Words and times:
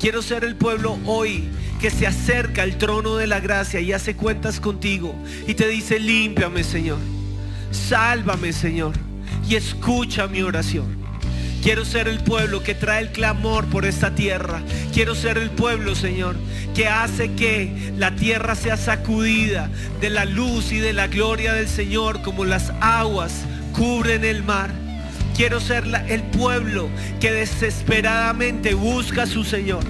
Quiero 0.00 0.22
ser 0.22 0.44
el 0.44 0.56
pueblo 0.56 0.98
hoy 1.06 1.48
que 1.80 1.90
se 1.90 2.06
acerca 2.06 2.62
al 2.62 2.78
trono 2.78 3.16
de 3.16 3.26
la 3.26 3.40
gracia 3.40 3.80
y 3.80 3.92
hace 3.92 4.14
cuentas 4.14 4.60
contigo 4.60 5.14
y 5.46 5.54
te 5.54 5.68
dice, 5.68 5.98
límpiame 5.98 6.64
Señor, 6.64 6.98
sálvame 7.70 8.52
Señor 8.52 8.94
y 9.48 9.56
escucha 9.56 10.26
mi 10.26 10.42
oración. 10.42 11.02
Quiero 11.62 11.84
ser 11.84 12.08
el 12.08 12.18
pueblo 12.18 12.64
que 12.64 12.74
trae 12.74 13.02
el 13.02 13.12
clamor 13.12 13.66
por 13.66 13.84
esta 13.84 14.14
tierra. 14.16 14.60
Quiero 14.92 15.14
ser 15.14 15.38
el 15.38 15.50
pueblo, 15.50 15.94
Señor, 15.94 16.34
que 16.74 16.88
hace 16.88 17.34
que 17.34 17.92
la 17.96 18.16
tierra 18.16 18.56
sea 18.56 18.76
sacudida 18.76 19.70
de 20.00 20.10
la 20.10 20.24
luz 20.24 20.72
y 20.72 20.78
de 20.78 20.92
la 20.92 21.06
gloria 21.06 21.52
del 21.52 21.68
Señor 21.68 22.22
como 22.22 22.44
las 22.44 22.72
aguas 22.80 23.44
cubren 23.72 24.24
el 24.24 24.42
mar. 24.42 24.81
Quiero 25.36 25.60
ser 25.60 25.84
el 26.08 26.22
pueblo 26.24 26.88
que 27.20 27.32
desesperadamente 27.32 28.74
busca 28.74 29.22
a 29.22 29.26
su 29.26 29.44
Señor 29.44 29.84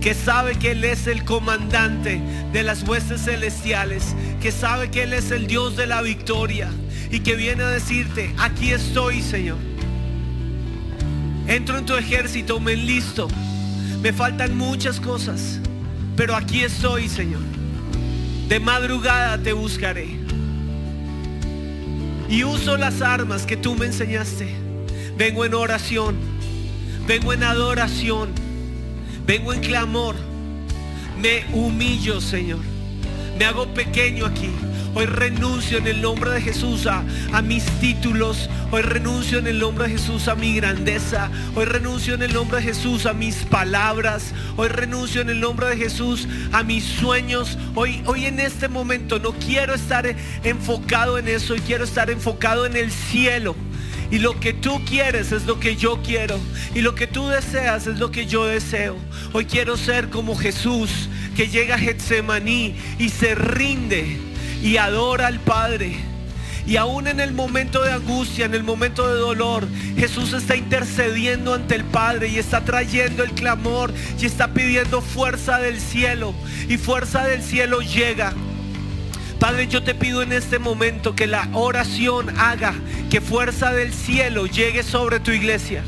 que 0.00 0.14
sabe 0.14 0.54
que 0.56 0.72
Él 0.72 0.84
es 0.84 1.06
el 1.06 1.24
comandante 1.24 2.20
de 2.52 2.62
las 2.62 2.82
huestes 2.82 3.22
celestiales, 3.24 4.14
que 4.40 4.52
sabe 4.52 4.90
que 4.90 5.02
Él 5.02 5.12
es 5.12 5.30
el 5.30 5.46
Dios 5.46 5.76
de 5.76 5.86
la 5.86 6.02
victoria 6.02 6.70
y 7.10 7.20
que 7.20 7.34
viene 7.34 7.64
a 7.64 7.68
decirte, 7.68 8.32
aquí 8.38 8.70
estoy, 8.70 9.22
Señor. 9.22 9.58
Entro 11.46 11.78
en 11.78 11.86
tu 11.86 11.94
ejército, 11.96 12.60
me 12.60 12.74
enlisto. 12.74 13.28
Me 14.02 14.12
faltan 14.12 14.56
muchas 14.56 15.00
cosas, 15.00 15.58
pero 16.14 16.36
aquí 16.36 16.62
estoy, 16.62 17.08
Señor. 17.08 17.40
De 18.48 18.60
madrugada 18.60 19.38
te 19.38 19.52
buscaré. 19.52 20.08
Y 22.28 22.44
uso 22.44 22.76
las 22.76 23.00
armas 23.02 23.44
que 23.46 23.56
tú 23.56 23.74
me 23.74 23.86
enseñaste. 23.86 24.67
Vengo 25.18 25.44
en 25.44 25.52
oración. 25.52 26.16
Vengo 27.08 27.32
en 27.32 27.42
adoración. 27.42 28.30
Vengo 29.26 29.52
en 29.52 29.60
clamor. 29.60 30.14
Me 31.20 31.44
humillo, 31.52 32.20
Señor. 32.20 32.60
Me 33.36 33.44
hago 33.44 33.66
pequeño 33.74 34.26
aquí. 34.26 34.48
Hoy 34.94 35.06
renuncio 35.06 35.78
en 35.78 35.88
el 35.88 36.00
nombre 36.00 36.30
de 36.30 36.40
Jesús 36.40 36.86
a, 36.86 37.02
mis 37.42 37.64
títulos. 37.80 38.48
Hoy 38.70 38.82
renuncio 38.82 39.40
en 39.40 39.48
el 39.48 39.58
nombre 39.58 39.88
de 39.88 39.94
Jesús 39.94 40.28
a 40.28 40.36
mi 40.36 40.54
grandeza. 40.54 41.30
Hoy 41.56 41.64
renuncio 41.64 42.14
en 42.14 42.22
el 42.22 42.32
nombre 42.32 42.58
de 42.58 42.62
Jesús 42.62 43.04
a 43.04 43.12
mis 43.12 43.38
palabras. 43.44 44.32
Hoy 44.56 44.68
renuncio 44.68 45.20
en 45.20 45.30
el 45.30 45.40
nombre 45.40 45.66
de 45.66 45.76
Jesús 45.76 46.28
a 46.52 46.62
mis 46.62 46.84
sueños. 46.84 47.58
Hoy, 47.74 48.02
hoy 48.06 48.26
en 48.26 48.38
este 48.38 48.68
momento 48.68 49.18
no 49.18 49.32
quiero 49.32 49.74
estar 49.74 50.06
enfocado 50.44 51.18
en 51.18 51.26
eso. 51.26 51.56
Y 51.56 51.60
quiero 51.60 51.82
estar 51.82 52.08
enfocado 52.08 52.66
en 52.66 52.76
el 52.76 52.92
cielo. 52.92 53.56
Y 54.10 54.18
lo 54.18 54.40
que 54.40 54.52
tú 54.52 54.82
quieres 54.84 55.32
es 55.32 55.44
lo 55.44 55.60
que 55.60 55.76
yo 55.76 56.00
quiero. 56.02 56.38
Y 56.74 56.80
lo 56.80 56.94
que 56.94 57.06
tú 57.06 57.28
deseas 57.28 57.86
es 57.86 57.98
lo 57.98 58.10
que 58.10 58.26
yo 58.26 58.46
deseo. 58.46 58.96
Hoy 59.32 59.44
quiero 59.44 59.76
ser 59.76 60.08
como 60.08 60.36
Jesús 60.36 61.08
que 61.36 61.48
llega 61.48 61.76
a 61.76 61.78
Getsemaní 61.78 62.74
y 62.98 63.10
se 63.10 63.34
rinde 63.34 64.18
y 64.62 64.76
adora 64.76 65.26
al 65.26 65.40
Padre. 65.40 65.96
Y 66.66 66.76
aún 66.76 67.06
en 67.06 67.20
el 67.20 67.32
momento 67.32 67.82
de 67.82 67.92
angustia, 67.92 68.44
en 68.44 68.54
el 68.54 68.62
momento 68.62 69.08
de 69.08 69.18
dolor, 69.18 69.66
Jesús 69.96 70.34
está 70.34 70.54
intercediendo 70.54 71.54
ante 71.54 71.74
el 71.74 71.84
Padre 71.84 72.28
y 72.28 72.38
está 72.38 72.62
trayendo 72.62 73.24
el 73.24 73.30
clamor 73.30 73.90
y 74.20 74.26
está 74.26 74.52
pidiendo 74.52 75.00
fuerza 75.00 75.58
del 75.58 75.80
cielo. 75.80 76.34
Y 76.68 76.76
fuerza 76.76 77.24
del 77.24 77.42
cielo 77.42 77.80
llega. 77.80 78.34
Padre, 79.38 79.68
yo 79.68 79.82
te 79.84 79.94
pido 79.94 80.22
en 80.22 80.32
este 80.32 80.58
momento 80.58 81.14
que 81.14 81.28
la 81.28 81.48
oración 81.52 82.28
haga 82.38 82.74
que 83.08 83.20
fuerza 83.20 83.72
del 83.72 83.92
cielo 83.94 84.46
llegue 84.46 84.82
sobre 84.82 85.20
tu 85.20 85.30
iglesia. 85.30 85.84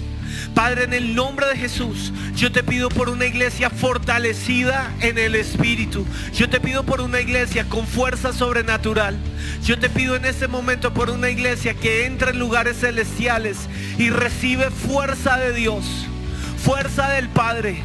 Padre, 0.55 0.85
en 0.85 0.95
el 0.95 1.17
nombre 1.17 1.47
de 1.49 1.57
Jesús, 1.57 2.13
yo 2.37 2.53
te 2.53 2.63
pido 2.63 2.89
por 2.89 3.09
una 3.09 3.27
iglesia 3.27 3.69
fortalecida 3.69 4.93
en 5.01 5.19
el 5.19 5.35
Espíritu. 5.35 6.07
Yo 6.33 6.49
te 6.49 6.61
pido 6.61 6.85
por 6.85 7.01
una 7.01 7.21
iglesia 7.21 7.65
con 7.69 7.87
fuerza 7.87 8.33
sobrenatural. 8.33 9.17
Yo 9.65 9.79
te 9.79 9.91
pido 9.91 10.15
en 10.15 10.27
este 10.27 10.47
momento 10.47 10.95
por 10.95 11.11
una 11.11 11.29
iglesia 11.29 11.75
que 11.75 12.07
entre 12.07 12.31
en 12.31 12.39
lugares 12.39 12.79
celestiales 12.79 13.69
y 13.99 14.11
recibe 14.11 14.71
fuerza 14.71 15.37
de 15.39 15.53
Dios, 15.53 15.85
fuerza 16.63 17.11
del 17.11 17.29
Padre. 17.29 17.83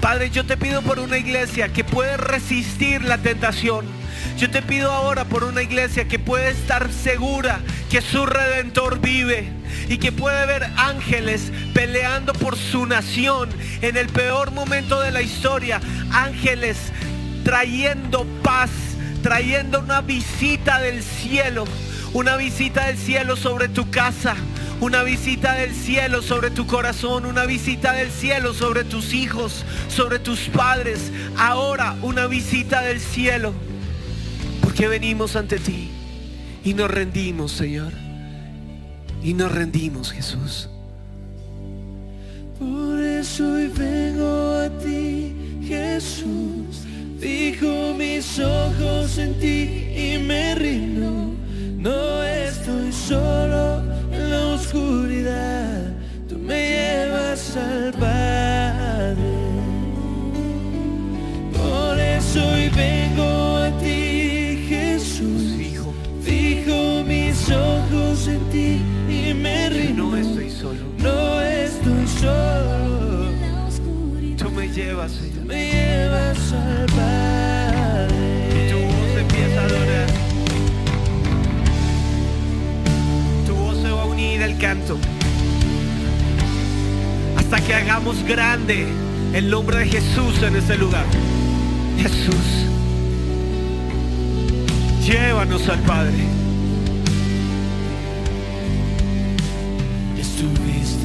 Padre, 0.00 0.30
yo 0.30 0.46
te 0.46 0.56
pido 0.56 0.82
por 0.82 1.00
una 1.00 1.18
iglesia 1.18 1.72
que 1.72 1.84
puede 1.84 2.16
resistir 2.16 3.02
la 3.02 3.18
tentación. 3.18 3.99
Yo 4.36 4.50
te 4.50 4.62
pido 4.62 4.90
ahora 4.90 5.24
por 5.24 5.44
una 5.44 5.62
iglesia 5.62 6.08
que 6.08 6.18
puede 6.18 6.50
estar 6.50 6.92
segura 6.92 7.60
que 7.90 8.00
su 8.00 8.24
redentor 8.24 9.00
vive 9.00 9.48
y 9.88 9.98
que 9.98 10.12
puede 10.12 10.46
ver 10.46 10.70
ángeles 10.76 11.52
peleando 11.74 12.32
por 12.32 12.56
su 12.56 12.86
nación 12.86 13.50
en 13.82 13.96
el 13.96 14.08
peor 14.08 14.52
momento 14.52 15.00
de 15.00 15.10
la 15.10 15.22
historia. 15.22 15.80
Ángeles 16.12 16.78
trayendo 17.44 18.24
paz, 18.42 18.70
trayendo 19.22 19.80
una 19.80 20.00
visita 20.00 20.78
del 20.80 21.02
cielo, 21.02 21.64
una 22.12 22.36
visita 22.36 22.86
del 22.86 22.96
cielo 22.96 23.36
sobre 23.36 23.68
tu 23.68 23.90
casa. 23.90 24.36
Una 24.80 25.02
visita 25.02 25.56
del 25.56 25.74
cielo 25.74 26.22
sobre 26.22 26.50
tu 26.50 26.66
corazón, 26.66 27.26
una 27.26 27.44
visita 27.44 27.92
del 27.92 28.10
cielo 28.10 28.54
sobre 28.54 28.82
tus 28.82 29.12
hijos, 29.12 29.66
sobre 29.88 30.18
tus 30.18 30.48
padres. 30.48 31.12
Ahora 31.36 31.96
una 32.00 32.26
visita 32.26 32.80
del 32.80 32.98
cielo. 32.98 33.52
Porque 34.80 34.98
venimos 34.98 35.36
ante 35.36 35.58
ti 35.58 35.90
y 36.64 36.72
nos 36.72 36.90
rendimos, 36.90 37.52
Señor. 37.52 37.92
Y 39.22 39.34
nos 39.34 39.52
rendimos, 39.52 40.10
Jesús. 40.10 40.70
Por 42.58 42.98
eso 42.98 43.46
hoy 43.46 43.66
vengo 43.66 44.54
a 44.54 44.70
ti, 44.78 45.36
Jesús. 45.68 46.86
Fijo 47.18 47.92
mis 47.98 48.38
ojos 48.38 49.18
en 49.18 49.38
ti 49.38 49.68
y 49.94 50.24
me 50.26 50.54
rindo. 50.54 51.34
No 51.76 52.22
estoy 52.22 52.90
solo 52.90 53.82
en 54.10 54.30
la 54.30 54.46
oscuridad. 54.54 55.92
Tú 56.26 56.38
me 56.38 56.70
llevas 56.70 57.54
al 57.54 57.92
Padre. 57.92 59.30
Por 61.52 62.00
eso 62.00 62.48
hoy 62.48 62.70
vengo 62.70 63.56
a 63.58 63.70
ti, 63.78 63.99
ojos 67.50 68.28
en 68.28 68.40
ti 68.50 68.80
y 69.08 69.34
me 69.34 69.68
rindo. 69.70 70.04
No 70.04 70.16
estoy 70.16 70.50
solo. 70.50 70.80
No 70.98 71.40
estoy 71.40 72.06
solo. 72.20 73.30
Tú 74.36 74.50
me 74.50 74.68
llevas, 74.68 75.12
Señor. 75.12 75.44
Me 75.46 75.70
llevas 75.70 76.52
al 76.52 76.86
Padre. 76.86 78.16
Y 78.50 78.70
tu 78.70 78.78
voz 78.78 79.18
empieza 79.18 79.60
a 79.60 79.64
adorar. 79.64 80.06
Tu 83.46 83.54
voz 83.54 83.78
se 83.82 83.90
va 83.90 84.02
a 84.02 84.06
unir 84.06 84.42
al 84.42 84.58
canto. 84.58 84.98
Hasta 87.36 87.60
que 87.60 87.74
hagamos 87.74 88.22
grande 88.24 88.86
el 89.34 89.50
nombre 89.50 89.78
de 89.78 89.86
Jesús 89.86 90.42
en 90.42 90.56
este 90.56 90.76
lugar. 90.76 91.04
Jesús. 91.98 92.66
Llévanos 95.04 95.68
al 95.68 95.78
Padre. 95.80 96.39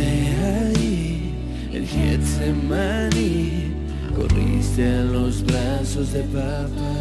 Ahí, 0.06 1.34
el 1.74 1.86
Getsemaní, 1.86 3.74
corriste 4.16 4.88
a 4.88 5.04
los 5.04 5.44
brazos 5.44 6.14
de 6.14 6.22
papá, 6.24 6.98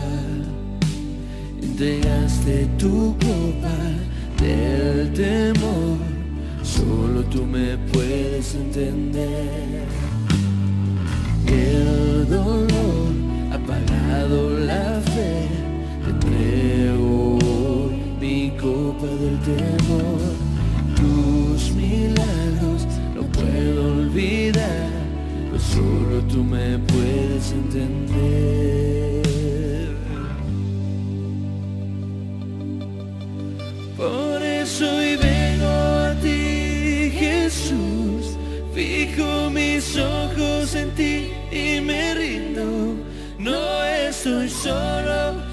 entregaste 1.63 2.67
tu 2.79 3.17
copa 3.19 3.77
del 4.41 5.13
temor, 5.13 5.99
solo 6.63 7.23
tú 7.25 7.45
me 7.45 7.77
puedes 7.93 8.55
entender. 8.55 9.85
El 11.47 12.29
dolor 12.29 13.13
ha 13.51 13.55
apagado 13.55 14.59
la 14.61 15.01
fe, 15.13 15.49
te 16.05 16.11
entrego 16.11 17.39
mi 18.21 18.51
copa 18.61 19.07
del 19.07 19.39
temor. 19.41 20.21
Tus 20.97 21.73
milagros 21.73 22.44
olvidar, 24.15 24.91
pues 25.51 25.63
solo 25.63 26.21
tú 26.29 26.45
me 26.45 26.79
puedes 26.79 27.51
entender. 27.51 29.25
Por 33.97 34.43
eso 34.43 34.97
hoy 34.97 35.17
vengo 35.17 35.67
a 35.67 36.15
ti, 36.23 37.11
Jesús, 37.19 38.37
fijo 38.75 39.51
mis 39.51 39.97
ojos 39.97 40.75
en 40.75 40.91
ti 40.95 41.31
y 41.51 41.81
me 41.81 42.15
rindo. 42.15 42.95
No 43.39 43.85
estoy 43.85 44.49
solo 44.49 45.44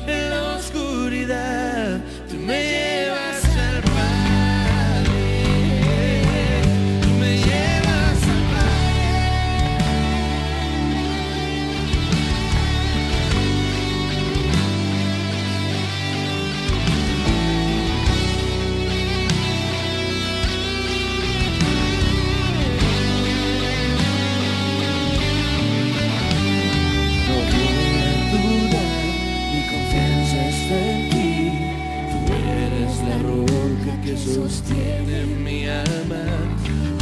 sostiene 34.33 35.25
mi 35.43 35.67
alma. 35.67 36.23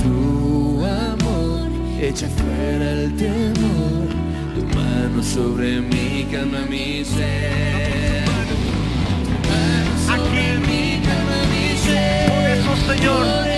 Tu 0.01 0.85
amor 0.85 1.69
echa 2.01 2.27
fuera 2.27 2.91
el 2.91 3.15
temor. 3.15 4.07
Tu 4.55 4.61
mano 4.75 5.23
sobre 5.23 5.81
mí 5.81 6.27
calma 6.31 6.61
mi 6.69 7.03
ser. 7.05 8.25
Tu 9.27 9.35
mano 9.49 9.91
sobre 10.07 10.41
Aquí. 10.53 10.67
mí 10.67 11.01
calma 11.05 11.39
mi 11.51 11.77
ser. 11.77 12.29
Por 12.29 12.43
eso, 12.49 12.93
Señor. 12.93 13.48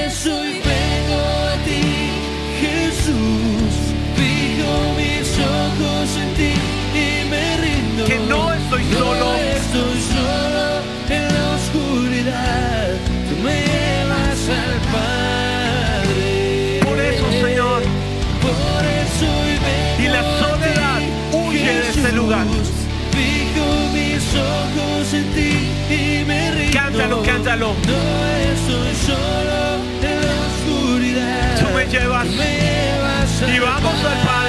No 27.88 28.26
estoy 28.52 28.96
solo 28.96 29.60
en 30.02 30.22
la 30.28 30.36
oscuridad. 30.48 31.60
Tú 31.60 31.68
me 31.74 31.86
llevas. 31.86 32.28
Me 32.28 32.60
llevas 32.60 33.42
Y 33.56 33.60
vamos 33.60 34.06
al 34.06 34.26
Padre. 34.26 34.41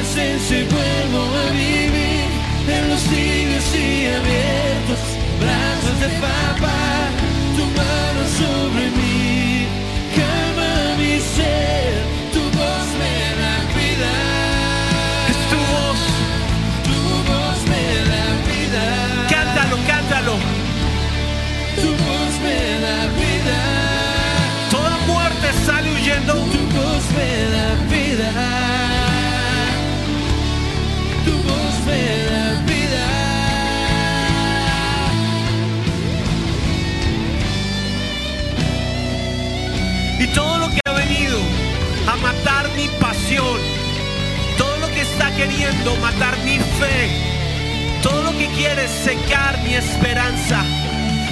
Presencia 0.00 0.60
y 0.60 0.64
vuelvo 0.64 1.36
a 1.36 1.50
vivir 1.52 2.24
en 2.68 2.88
los 2.88 3.02
tibios 3.02 3.74
y 3.74 4.06
abiertos 4.06 4.98
brazos 5.38 6.00
de 6.00 6.08
papá. 6.20 6.79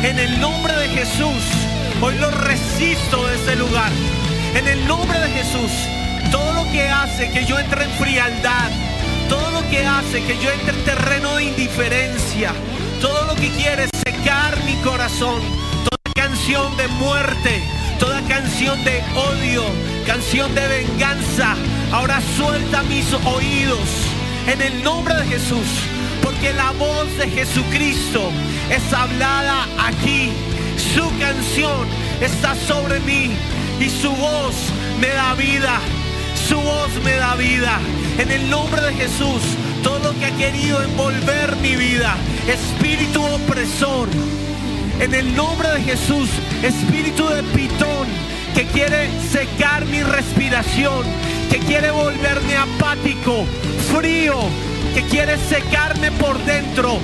En 0.09 0.19
el 0.19 0.41
nombre 0.41 0.75
de 0.75 0.89
Jesús, 0.89 1.45
hoy 2.01 2.17
lo 2.17 2.31
resisto 2.31 3.27
de 3.27 3.35
este 3.35 3.57
lugar. 3.57 3.91
En 4.55 4.67
el 4.67 4.87
nombre 4.87 5.19
de 5.19 5.29
Jesús, 5.29 5.71
todo 6.31 6.53
lo 6.55 6.71
que 6.73 6.89
hace 6.89 7.31
que 7.31 7.45
yo 7.45 7.59
entre 7.59 7.85
en 7.85 7.91
frialdad, 7.91 8.71
todo 9.29 9.51
lo 9.51 9.69
que 9.69 9.85
hace 9.85 10.23
que 10.25 10.39
yo 10.43 10.51
entre 10.51 10.79
en 10.79 10.85
terreno 10.87 11.37
de 11.37 11.45
indiferencia, 11.45 12.53
todo 13.03 13.27
lo 13.27 13.35
que 13.35 13.51
quiere 13.51 13.87
secar 14.07 14.57
mi 14.65 14.77
corazón, 14.77 15.43
toda 15.85 16.15
canción 16.15 16.75
de 16.79 16.89
muerte, 16.89 17.63
toda 17.99 18.23
canción 18.23 18.83
de 18.85 19.03
odio, 19.15 19.63
canción 20.07 20.55
de 20.55 20.69
venganza, 20.69 21.55
ahora 21.93 22.23
suelta 22.39 22.83
mis 22.85 23.13
oídos 23.13 23.89
en 24.47 24.63
el 24.63 24.83
nombre 24.83 25.15
de 25.17 25.27
Jesús, 25.27 25.67
porque 26.23 26.55
la 26.55 26.71
voz 26.73 27.15
de 27.19 27.29
Jesucristo 27.29 28.33
es 28.70 28.93
hablada 28.93 29.67
aquí, 29.79 30.31
su 30.94 31.09
canción 31.19 31.87
está 32.20 32.55
sobre 32.55 33.00
mí 33.00 33.31
y 33.81 33.88
su 33.88 34.11
voz 34.11 34.55
me 35.00 35.09
da 35.09 35.35
vida, 35.35 35.81
su 36.49 36.61
voz 36.61 36.91
me 37.05 37.15
da 37.15 37.35
vida. 37.37 37.79
En 38.19 38.31
el 38.31 38.50
nombre 38.50 38.81
de 38.82 38.94
Jesús, 38.94 39.43
todo 39.82 40.12
lo 40.12 40.19
que 40.19 40.26
ha 40.26 40.37
querido 40.37 40.82
envolver 40.82 41.56
mi 41.62 41.76
vida, 41.76 42.17
espíritu 42.47 43.25
opresor, 43.25 44.09
en 45.00 45.14
el 45.14 45.35
nombre 45.37 45.69
de 45.71 45.83
Jesús, 45.83 46.28
espíritu 46.62 47.28
de 47.28 47.43
pitón 47.45 48.07
que 48.54 48.64
quiere 48.66 49.09
secar 49.31 49.87
mi 49.87 50.02
respiración, 50.02 51.04
que 51.50 51.59
quiere 51.61 51.93
volverme 51.93 52.57
apático, 52.57 53.45
frío, 53.95 54.37
que 54.95 55.02
quiere 55.02 55.37
secarme 55.49 56.11
por 56.12 56.37
dentro, 56.45 56.99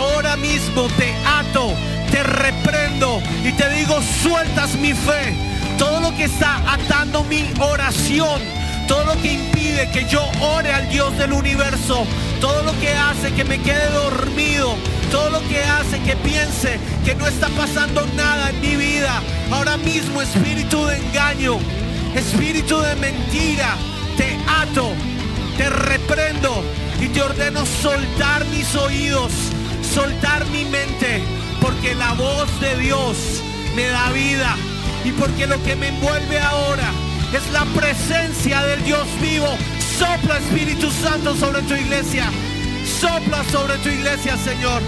ahora 0.00 0.36
mismo 0.36 0.88
te 0.96 1.14
ato, 1.26 1.74
te 2.10 2.22
reprendo 2.22 3.20
y 3.44 3.52
te 3.52 3.68
digo, 3.70 4.00
sueltas 4.22 4.74
mi 4.76 4.92
fe. 4.92 5.34
Todo 5.78 6.00
lo 6.00 6.16
que 6.16 6.24
está 6.24 6.56
atando 6.70 7.22
mi 7.24 7.44
oración, 7.60 8.40
todo 8.88 9.04
lo 9.04 9.22
que 9.22 9.34
impide 9.34 9.90
que 9.92 10.06
yo 10.06 10.22
ore 10.40 10.72
al 10.72 10.88
Dios 10.88 11.16
del 11.18 11.32
universo, 11.32 12.06
todo 12.40 12.62
lo 12.62 12.78
que 12.80 12.92
hace 12.92 13.32
que 13.32 13.44
me 13.44 13.60
quede 13.60 13.90
dormido, 13.90 14.74
todo 15.10 15.30
lo 15.30 15.40
que 15.48 15.62
hace 15.62 16.00
que 16.00 16.16
piense 16.16 16.78
que 17.04 17.14
no 17.14 17.26
está 17.26 17.48
pasando 17.50 18.06
nada 18.16 18.50
en 18.50 18.60
mi 18.60 18.76
vida. 18.76 19.22
Ahora 19.50 19.76
mismo 19.78 20.20
espíritu 20.20 20.84
de 20.86 20.96
engaño, 20.96 21.58
espíritu 22.14 22.80
de 22.80 22.96
mentira, 22.96 23.76
te 24.16 24.36
ato, 24.48 24.92
te 25.56 25.68
reprendo 25.70 26.62
y 27.00 27.08
te 27.08 27.22
ordeno 27.22 27.64
soltar 27.64 28.44
mis 28.46 28.74
oídos, 28.74 29.32
soltar 29.94 30.46
mi 30.50 30.64
mente, 30.66 31.22
porque 31.60 31.94
la 31.94 32.12
voz 32.12 32.48
de 32.60 32.76
Dios 32.76 33.16
me 33.74 33.86
da 33.88 34.10
vida 34.10 34.56
y 35.04 35.10
porque 35.12 35.46
lo 35.46 35.60
que 35.64 35.74
me 35.74 35.88
envuelve 35.88 36.38
ahora 36.38 36.90
es 37.32 37.52
la 37.52 37.64
presencia 37.78 38.62
del 38.62 38.84
Dios 38.84 39.06
vivo. 39.20 39.48
Sopla 39.98 40.38
Espíritu 40.38 40.90
Santo 40.90 41.34
sobre 41.34 41.62
tu 41.62 41.74
iglesia. 41.74 42.30
Sopla 43.00 43.42
sobre 43.50 43.76
tu 43.78 43.88
iglesia, 43.88 44.36
Señor. 44.36 44.80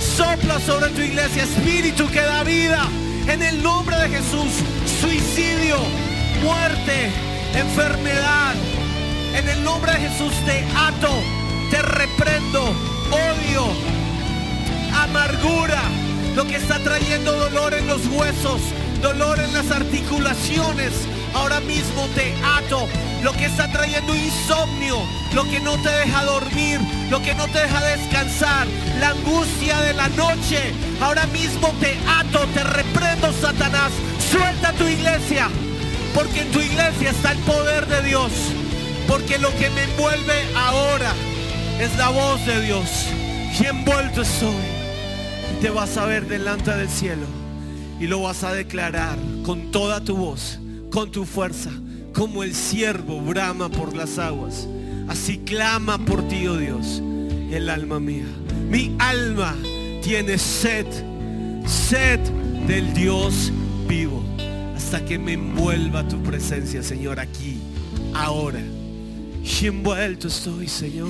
Sopla 0.00 0.60
sobre 0.60 0.90
tu 0.90 1.00
iglesia, 1.00 1.42
Espíritu 1.42 2.08
que 2.10 2.20
da 2.20 2.44
vida. 2.44 2.86
En 3.28 3.42
el 3.42 3.62
nombre 3.62 3.96
de 3.96 4.08
Jesús, 4.08 4.52
suicidio, 5.00 5.78
muerte, 6.42 7.10
enfermedad. 7.54 8.54
En 9.34 9.48
el 9.48 9.64
nombre 9.64 9.92
de 9.92 10.08
Jesús 10.08 10.32
te 10.44 10.64
ato, 10.76 11.12
te 11.70 11.82
reprendo, 11.82 12.74
odio, 13.10 13.95
amargura, 15.06 15.82
lo 16.34 16.46
que 16.46 16.56
está 16.56 16.78
trayendo 16.80 17.32
dolor 17.32 17.74
en 17.74 17.86
los 17.86 18.06
huesos, 18.06 18.60
dolor 19.00 19.38
en 19.40 19.52
las 19.54 19.70
articulaciones. 19.70 20.92
Ahora 21.34 21.60
mismo 21.60 22.08
te 22.14 22.34
ato 22.44 22.88
lo 23.22 23.32
que 23.32 23.46
está 23.46 23.70
trayendo 23.70 24.14
insomnio, 24.14 24.98
lo 25.34 25.44
que 25.44 25.60
no 25.60 25.76
te 25.78 25.90
deja 25.90 26.24
dormir, 26.24 26.80
lo 27.10 27.20
que 27.22 27.34
no 27.34 27.46
te 27.48 27.60
deja 27.60 27.80
descansar, 27.84 28.66
la 29.00 29.10
angustia 29.10 29.80
de 29.80 29.94
la 29.94 30.08
noche. 30.10 30.72
Ahora 31.00 31.26
mismo 31.26 31.72
te 31.80 31.96
ato, 32.08 32.46
te 32.54 32.62
reprendo, 32.64 33.32
Satanás. 33.32 33.92
Suelta 34.30 34.72
tu 34.72 34.86
iglesia, 34.86 35.48
porque 36.14 36.42
en 36.42 36.50
tu 36.50 36.60
iglesia 36.60 37.10
está 37.10 37.32
el 37.32 37.38
poder 37.38 37.86
de 37.86 38.02
Dios. 38.02 38.32
Porque 39.06 39.38
lo 39.38 39.50
que 39.56 39.70
me 39.70 39.84
envuelve 39.84 40.34
ahora 40.56 41.12
es 41.78 41.96
la 41.96 42.08
voz 42.08 42.44
de 42.44 42.60
Dios. 42.60 43.06
Y 43.60 43.66
envuelto 43.66 44.22
estoy. 44.22 44.75
Te 45.60 45.70
vas 45.70 45.96
a 45.96 46.06
ver 46.06 46.26
delante 46.26 46.70
del 46.70 46.88
cielo. 46.88 47.26
Y 47.98 48.06
lo 48.06 48.22
vas 48.22 48.44
a 48.44 48.52
declarar 48.52 49.18
con 49.44 49.70
toda 49.70 50.02
tu 50.02 50.16
voz, 50.16 50.58
con 50.90 51.10
tu 51.10 51.24
fuerza, 51.24 51.70
Como 52.12 52.42
el 52.42 52.54
siervo 52.54 53.20
brama 53.20 53.68
por 53.68 53.94
las 53.94 54.18
aguas. 54.18 54.66
Así 55.08 55.38
clama 55.38 55.98
por 55.98 56.26
ti, 56.28 56.46
oh 56.46 56.56
Dios, 56.56 57.02
el 57.50 57.68
alma 57.68 58.00
mía. 58.00 58.26
Mi 58.70 58.96
alma 58.98 59.54
tiene 60.02 60.38
sed, 60.38 60.86
sed 61.66 62.20
del 62.66 62.92
Dios 62.94 63.52
vivo. 63.86 64.24
Hasta 64.74 65.04
que 65.04 65.18
me 65.18 65.34
envuelva 65.34 66.06
tu 66.08 66.22
presencia, 66.22 66.82
Señor, 66.82 67.20
aquí, 67.20 67.58
ahora. 68.14 68.60
Y 69.42 69.66
envuelto 69.66 70.28
estoy, 70.28 70.68
Señor. 70.68 71.08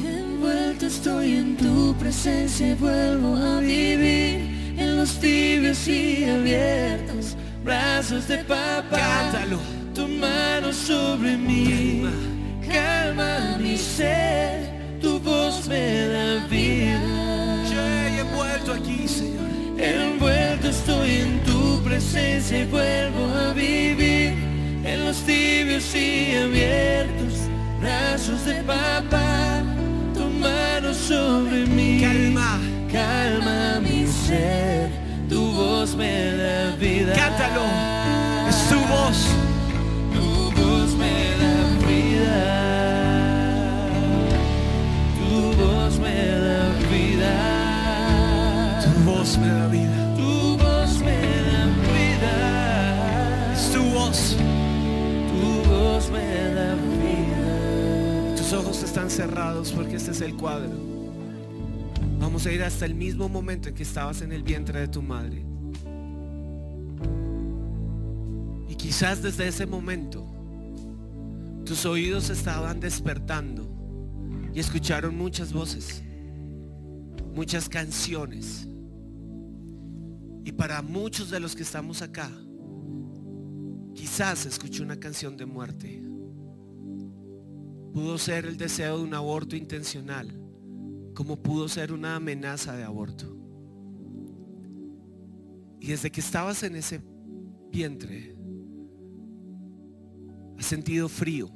Estoy 0.82 1.38
en 1.38 1.56
tu 1.56 1.94
presencia 1.96 2.68
y 2.68 2.74
vuelvo 2.74 3.34
a 3.34 3.60
vivir 3.60 4.74
en 4.76 4.96
los 4.98 5.18
tibios 5.18 5.88
y 5.88 6.24
abiertos 6.24 7.34
brazos 7.64 8.28
de 8.28 8.38
papá. 8.38 8.90
Cántalo. 8.90 9.58
Tu 9.94 10.06
mano 10.06 10.72
sobre 10.74 11.36
mí, 11.38 12.04
calma 12.68 13.56
mi 13.58 13.76
ser, 13.78 14.98
tu 15.00 15.18
voz 15.18 15.66
me 15.66 16.08
da 16.08 16.46
vida. 16.46 17.00
Yo 17.72 17.80
he 17.80 18.20
envuelto 18.20 18.72
aquí, 18.74 19.08
Señor. 19.08 19.48
Envuelto 19.78 20.68
estoy 20.68 21.10
en 21.10 21.42
tu 21.44 21.82
presencia 21.82 22.58
y 22.60 22.66
vuelvo 22.66 23.24
a 23.34 23.54
vivir 23.54 24.34
en 24.84 25.04
los 25.06 25.16
tibios 25.22 25.94
y 25.94 26.36
abiertos 26.36 27.48
brazos 27.80 28.44
de 28.44 28.62
papá. 28.62 29.25
Sobre 31.06 31.66
mí, 31.66 32.00
Calma. 32.00 32.58
calma 32.90 33.78
mi 33.80 34.08
ser, 34.08 34.90
tu 35.28 35.52
voz 35.52 35.94
me 35.94 36.32
da 36.32 36.74
vida. 36.80 37.12
Cántalo. 37.12 37.62
Es 38.48 38.68
tu 38.68 38.80
voz. 38.92 39.28
Tu 40.12 40.50
voz 40.60 40.96
me 40.96 41.14
da 41.38 41.54
vida. 41.86 42.38
Tu 45.16 45.52
voz 45.62 45.98
me 46.00 46.26
da 46.44 46.72
vida. 46.90 47.32
Tu 48.82 48.90
voz 49.04 49.38
me 49.38 49.48
da 49.48 49.66
vida. 49.68 50.14
Tu 50.16 50.56
voz 50.58 50.98
me 51.06 51.20
da 51.46 51.66
vida. 51.94 53.52
Es 53.54 53.70
tu 53.70 53.82
voz. 53.94 54.36
Tu 55.30 55.68
voz 55.70 56.10
me 56.10 56.50
da 56.52 56.74
vida. 56.98 58.36
Tus 58.36 58.52
ojos 58.52 58.82
están 58.82 59.08
cerrados 59.08 59.70
porque 59.70 59.94
este 59.94 60.10
es 60.10 60.20
el 60.20 60.34
cuadro. 60.34 60.85
A 62.44 62.52
ir 62.52 62.62
hasta 62.62 62.84
el 62.84 62.94
mismo 62.94 63.30
momento 63.30 63.70
en 63.70 63.74
que 63.74 63.82
estabas 63.82 64.20
en 64.20 64.30
el 64.30 64.42
vientre 64.42 64.78
de 64.78 64.88
tu 64.88 65.00
madre. 65.02 65.44
Y 68.68 68.74
quizás 68.76 69.22
desde 69.22 69.48
ese 69.48 69.66
momento 69.66 70.24
tus 71.64 71.86
oídos 71.86 72.30
estaban 72.30 72.78
despertando 72.78 73.66
y 74.54 74.60
escucharon 74.60 75.16
muchas 75.16 75.52
voces, 75.52 76.04
muchas 77.34 77.68
canciones. 77.68 78.68
Y 80.44 80.52
para 80.52 80.82
muchos 80.82 81.30
de 81.30 81.40
los 81.40 81.56
que 81.56 81.64
estamos 81.64 82.00
acá, 82.02 82.30
quizás 83.94 84.46
escuchó 84.46 84.84
una 84.84 85.00
canción 85.00 85.36
de 85.36 85.46
muerte. 85.46 86.02
Pudo 87.92 88.18
ser 88.18 88.44
el 88.44 88.56
deseo 88.56 88.98
de 88.98 89.04
un 89.04 89.14
aborto 89.14 89.56
intencional, 89.56 90.45
como 91.16 91.36
pudo 91.36 91.66
ser 91.66 91.92
una 91.92 92.14
amenaza 92.14 92.76
de 92.76 92.84
aborto. 92.84 93.34
Y 95.80 95.86
desde 95.88 96.12
que 96.12 96.20
estabas 96.20 96.62
en 96.62 96.76
ese 96.76 97.00
vientre, 97.72 98.36
has 100.58 100.66
sentido 100.66 101.08
frío. 101.08 101.50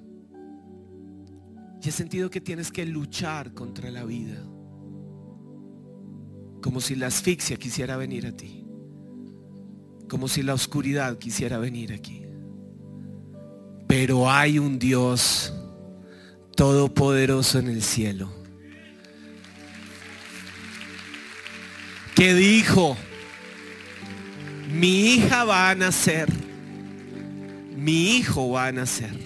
Y 1.82 1.88
has 1.90 1.94
sentido 1.94 2.30
que 2.30 2.40
tienes 2.40 2.72
que 2.72 2.86
luchar 2.86 3.52
contra 3.52 3.90
la 3.90 4.04
vida. 4.04 4.42
Como 6.62 6.80
si 6.80 6.94
la 6.94 7.08
asfixia 7.08 7.58
quisiera 7.58 7.98
venir 7.98 8.26
a 8.26 8.32
ti. 8.32 8.66
Como 10.08 10.26
si 10.26 10.42
la 10.42 10.54
oscuridad 10.54 11.18
quisiera 11.18 11.58
venir 11.58 11.92
aquí. 11.92 12.24
Pero 13.86 14.30
hay 14.30 14.58
un 14.58 14.78
Dios 14.78 15.52
todopoderoso 16.56 17.58
en 17.58 17.68
el 17.68 17.82
cielo. 17.82 18.39
Que 22.20 22.34
dijo, 22.34 22.98
mi 24.70 25.14
hija 25.14 25.44
va 25.44 25.70
a 25.70 25.74
nacer, 25.74 26.28
mi 27.74 28.18
hijo 28.18 28.50
va 28.50 28.66
a 28.66 28.72
nacer 28.72 29.16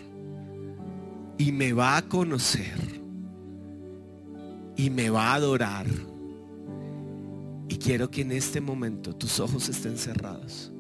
y 1.37 1.51
me 1.51 1.73
va 1.73 1.97
a 1.97 2.03
conocer 2.03 3.03
y 4.77 4.91
me 4.91 5.11
va 5.11 5.33
a 5.33 5.35
adorar. 5.35 5.87
Y 7.69 7.79
quiero 7.79 8.13
que 8.13 8.21
en 8.21 8.31
este 8.31 8.61
momento 8.61 9.13
tus 9.13 9.41
ojos 9.41 9.69
estén 9.69 9.99
cerrados 9.99 10.71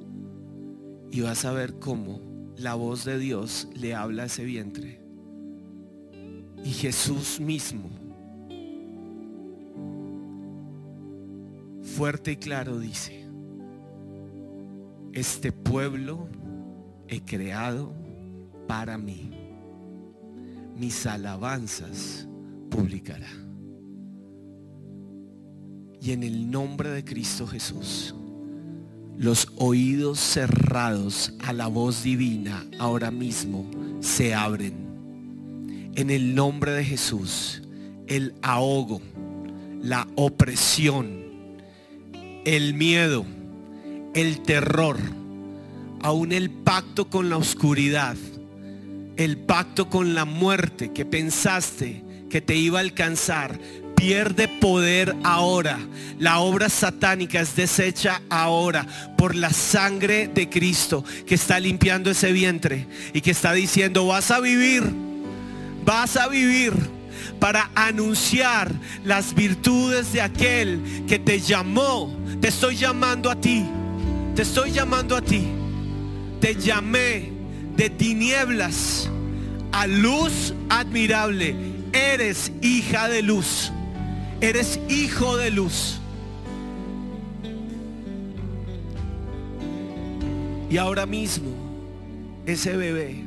y 1.10 1.20
vas 1.20 1.44
a 1.44 1.50
ver 1.50 1.80
cómo 1.80 2.20
la 2.56 2.74
voz 2.74 3.04
de 3.04 3.18
Dios 3.18 3.66
le 3.74 3.92
habla 3.92 4.22
a 4.22 4.26
ese 4.26 4.44
vientre. 4.44 5.00
Y 6.64 6.70
Jesús 6.70 7.40
mismo, 7.40 7.90
fuerte 11.94 12.32
y 12.32 12.36
claro, 12.36 12.80
dice, 12.80 13.24
este 15.12 15.52
pueblo 15.52 16.28
he 17.06 17.20
creado 17.20 17.94
para 18.66 18.98
mí. 18.98 19.30
Mis 20.76 21.06
alabanzas 21.06 22.26
publicará. 22.68 23.28
Y 26.00 26.10
en 26.10 26.24
el 26.24 26.50
nombre 26.50 26.90
de 26.90 27.04
Cristo 27.04 27.46
Jesús, 27.46 28.12
los 29.16 29.52
oídos 29.56 30.18
cerrados 30.18 31.32
a 31.44 31.52
la 31.52 31.68
voz 31.68 32.02
divina 32.02 32.66
ahora 32.80 33.12
mismo 33.12 33.64
se 34.00 34.34
abren. 34.34 35.92
En 35.94 36.10
el 36.10 36.34
nombre 36.34 36.72
de 36.72 36.84
Jesús, 36.84 37.62
el 38.08 38.34
ahogo, 38.42 39.00
la 39.80 40.08
opresión, 40.16 41.23
el 42.44 42.74
miedo, 42.74 43.24
el 44.14 44.40
terror, 44.42 44.98
aún 46.02 46.32
el 46.32 46.50
pacto 46.50 47.08
con 47.08 47.30
la 47.30 47.36
oscuridad, 47.36 48.16
el 49.16 49.38
pacto 49.38 49.88
con 49.88 50.14
la 50.14 50.24
muerte 50.24 50.92
que 50.92 51.04
pensaste 51.04 52.02
que 52.28 52.40
te 52.40 52.56
iba 52.56 52.78
a 52.78 52.82
alcanzar, 52.82 53.58
pierde 53.94 54.48
poder 54.48 55.14
ahora. 55.22 55.78
La 56.18 56.40
obra 56.40 56.68
satánica 56.68 57.40
es 57.40 57.56
deshecha 57.56 58.20
ahora 58.28 58.86
por 59.16 59.34
la 59.34 59.50
sangre 59.50 60.28
de 60.28 60.50
Cristo 60.50 61.04
que 61.26 61.36
está 61.36 61.60
limpiando 61.60 62.10
ese 62.10 62.32
vientre 62.32 62.86
y 63.12 63.20
que 63.20 63.30
está 63.30 63.52
diciendo, 63.52 64.06
vas 64.06 64.30
a 64.30 64.40
vivir, 64.40 64.82
vas 65.84 66.16
a 66.16 66.28
vivir 66.28 66.74
para 67.38 67.70
anunciar 67.74 68.72
las 69.04 69.34
virtudes 69.34 70.12
de 70.12 70.22
aquel 70.22 70.80
que 71.06 71.18
te 71.18 71.40
llamó. 71.40 72.14
Te 72.40 72.48
estoy 72.48 72.76
llamando 72.76 73.30
a 73.30 73.40
ti, 73.40 73.64
te 74.34 74.42
estoy 74.42 74.72
llamando 74.72 75.16
a 75.16 75.22
ti. 75.22 75.44
Te 76.40 76.54
llamé 76.56 77.32
de 77.76 77.88
tinieblas 77.90 79.08
a 79.72 79.86
luz 79.86 80.52
admirable. 80.68 81.56
Eres 81.92 82.52
hija 82.60 83.08
de 83.08 83.22
luz. 83.22 83.72
Eres 84.40 84.78
hijo 84.88 85.36
de 85.36 85.50
luz. 85.50 86.00
Y 90.68 90.76
ahora 90.76 91.06
mismo 91.06 91.50
ese 92.46 92.76
bebé 92.76 93.24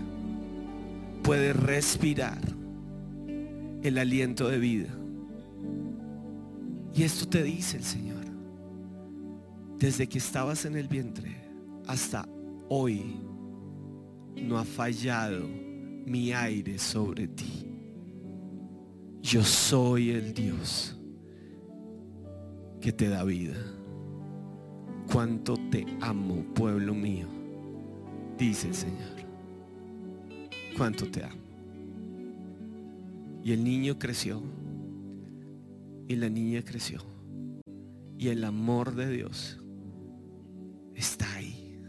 puede 1.23 1.53
respirar 1.53 2.37
el 3.87 3.97
aliento 3.97 4.47
de 4.49 4.59
vida. 4.59 4.89
Y 6.93 7.03
esto 7.03 7.27
te 7.27 7.43
dice 7.43 7.77
el 7.77 7.83
Señor. 7.83 8.25
Desde 9.77 10.07
que 10.07 10.17
estabas 10.17 10.65
en 10.65 10.75
el 10.75 10.87
vientre 10.87 11.35
hasta 11.85 12.27
hoy 12.69 13.19
no 14.35 14.57
ha 14.57 14.63
fallado 14.63 15.47
mi 16.05 16.33
aire 16.33 16.79
sobre 16.79 17.27
ti. 17.27 17.67
Yo 19.21 19.43
soy 19.43 20.11
el 20.11 20.33
Dios 20.33 20.97
que 22.81 22.91
te 22.91 23.09
da 23.09 23.23
vida. 23.23 23.57
Cuánto 25.11 25.55
te 25.69 25.85
amo, 26.01 26.43
pueblo 26.53 26.93
mío, 26.93 27.27
dice 28.37 28.69
el 28.69 28.75
Señor. 28.75 29.17
Cuánto 30.75 31.09
te 31.09 31.23
amo. 31.23 31.36
Y 33.47 33.53
el 33.53 33.63
niño 33.63 33.97
creció. 33.97 34.43
Y 36.05 36.17
la 36.17 36.27
niña 36.27 36.61
creció. 36.65 36.99
Y 38.17 38.27
el 38.27 38.43
amor 38.43 38.93
de 38.93 39.09
Dios 39.09 39.57
está 40.93 41.33
ahí. 41.35 41.81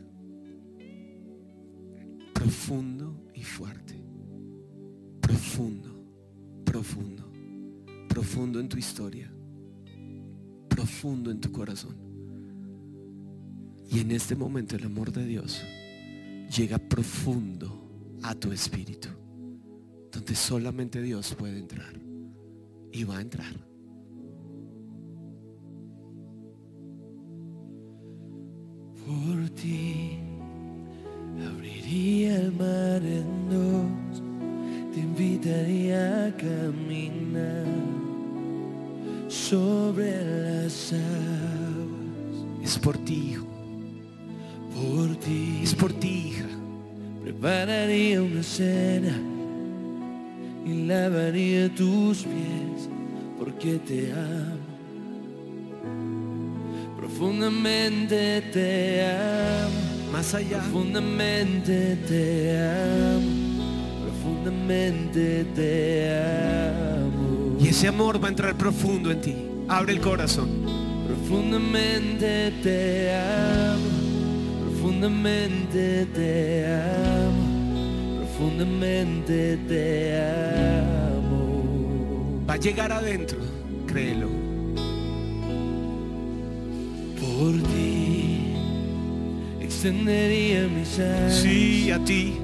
Profundo 2.33 3.27
y 3.35 3.43
fuerte. 3.43 4.01
profundo, 5.21 5.91
profundo, 6.65 7.29
profundo 8.09 8.61
en 8.61 8.69
tu 8.69 8.79
historia, 8.79 9.29
profundo 10.69 11.33
en 11.33 11.41
tu 11.41 11.51
corazón. 11.51 11.97
Y 13.91 13.99
en 13.99 14.13
este 14.13 14.37
momento 14.37 14.77
el 14.77 14.85
amor 14.85 15.11
de 15.11 15.27
Dios 15.27 15.61
llega 16.57 16.79
profundo 16.79 17.91
a 18.23 18.37
tu 18.37 18.53
espíritu, 18.53 19.09
donde 20.13 20.35
solamente 20.35 21.03
Dios 21.03 21.35
puede 21.35 21.59
entrar 21.59 21.93
y 22.93 23.05
va 23.05 23.19
a 23.19 23.21
entrar. 23.21 23.55
Por 29.07 29.51
ti 29.51 30.19
abriría 31.55 32.41
el 32.41 32.53
mar 32.53 33.03
en 33.03 33.49
dos, 33.49 34.23
te 34.93 35.01
invitaría 35.01 36.27
a 36.27 36.37
caminar 36.37 37.67
sobre 39.29 40.65
las 40.65 40.93
aguas. 40.93 42.63
Es 42.63 42.79
por 42.79 42.99
ti, 42.99 43.31
hijo. 43.33 43.47
Por 44.75 45.17
ti 45.17 45.61
Es 45.63 45.75
por 45.75 45.93
ti, 45.93 46.29
hija. 46.29 46.47
prepararía 47.23 48.23
una 48.23 48.43
cena 48.43 49.19
y 50.69 50.87
lavaría 50.87 51.69
tus 51.75 52.19
pies 52.19 52.89
porque 53.39 53.79
te 53.79 54.13
amo. 54.13 54.69
Profundamente 56.97 58.43
te 58.53 59.07
amo. 59.07 59.89
Más 60.13 60.35
allá. 60.35 60.59
Profundamente 60.61 61.97
te 62.09 62.59
amo, 62.59 64.03
profundamente 64.05 65.45
te 65.55 66.11
amo. 66.11 67.57
Y 67.61 67.69
ese 67.69 67.89
amor 67.89 68.23
va 68.23 68.29
a 68.29 68.31
entrar 68.31 68.55
profundo 68.57 69.11
en 69.11 69.21
ti. 69.21 69.35
Abre 69.69 69.93
el 69.93 70.01
corazón. 70.01 70.49
Profundamente 71.07 72.53
te 72.63 73.15
amo, 73.15 73.81
profundamente 74.63 76.07
te 76.15 76.67
amo, 76.67 77.38
profundamente 78.39 79.59
te 79.69 80.17
amo. 80.17 81.65
Va 82.49 82.55
a 82.55 82.57
llegar 82.57 82.93
adentro. 82.93 83.39
Créelo. 83.87 84.29
Por 87.21 87.61
ti 87.73 88.55
extendería 89.61 90.69
mis 90.69 90.99
alas, 91.01 91.35
Sí, 91.37 91.91
a 91.91 91.99
ti. 92.05 92.35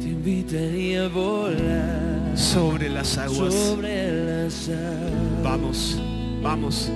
te 0.00 0.06
invitaría 0.08 1.06
a 1.06 1.08
volar 1.08 2.38
Sobre 2.38 2.88
las 2.88 3.18
aguas. 3.18 3.52
sobre 3.52 4.24
las 4.24 4.68
aguas. 4.68 5.42
Vamos, 5.42 6.00
vamos. 6.42 6.90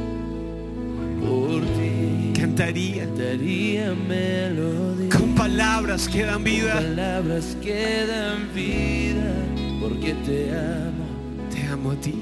Por 1.21 1.61
ti 1.63 2.33
Cantaría 2.41 3.05
cantaría 3.05 3.93
melodía. 4.09 5.09
Palabras 5.40 6.07
que 6.07 6.26
dan 6.26 6.44
vida. 6.44 6.74
Palabras 6.74 7.57
que 7.62 8.05
dan 8.07 8.53
vida 8.55 9.33
porque 9.81 10.12
te 10.26 10.50
amo. 10.53 11.07
Te 11.50 11.66
amo 11.66 11.92
a 11.92 11.96
ti. 11.96 12.14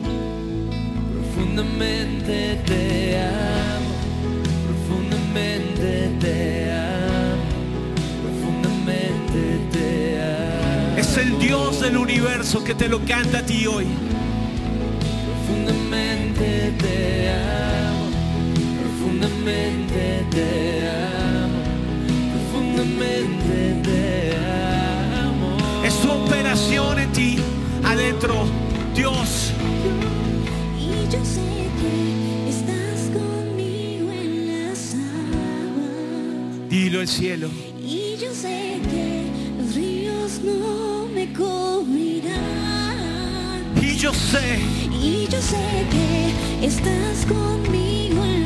Profundamente 1.15 2.61
te 2.65 3.19
amo. 3.19 3.91
Profundamente 4.67 6.11
te 6.21 6.71
amo. 6.71 7.43
Profundamente 8.23 9.43
te 9.73 10.23
amo. 10.23 10.97
Es 10.97 11.17
el 11.17 11.37
Dios 11.41 11.81
del 11.81 11.97
universo 11.97 12.63
que 12.63 12.75
te 12.77 12.89
lo 12.89 13.01
canta 13.05 13.39
a 13.39 13.43
ti 13.43 13.67
hoy. 13.67 13.87
Profundamente 15.27 16.73
te 16.79 17.31
amo. 17.31 18.05
Profundamente 18.81 20.25
te 20.31 20.89
amo. 20.89 21.38
Profundamente 22.79 23.83
te 23.83 24.37
amo. 25.21 25.57
Es 25.85 25.95
su 25.95 26.09
operación 26.09 27.01
en 27.01 27.11
ti. 27.13 27.37
Adentro. 27.83 28.47
Dios. 28.95 29.53
Y 30.79 31.11
yo 31.13 31.25
sé 31.25 31.71
que 31.81 32.49
estás 32.49 33.11
conmigo 33.13 34.13
en 34.13 34.47
las 34.47 34.95
aguas. 34.95 36.69
Dilo 36.71 37.01
el 37.01 37.09
cielo. 37.09 37.49
Y 37.83 38.17
yo 38.17 38.33
sé 38.33 38.81
que 38.89 39.25
los 39.59 39.75
ríos 39.75 40.41
no 40.45 41.09
me 41.13 41.33
cubrirán. 41.33 42.39
Y 43.83 43.97
yo 43.97 44.15
sé. 44.15 44.61
Y 44.93 45.27
yo 45.29 45.43
sé 45.43 45.85
que 45.91 46.33
estás 46.65 47.27
conmigo 47.27 48.25
en 48.25 48.38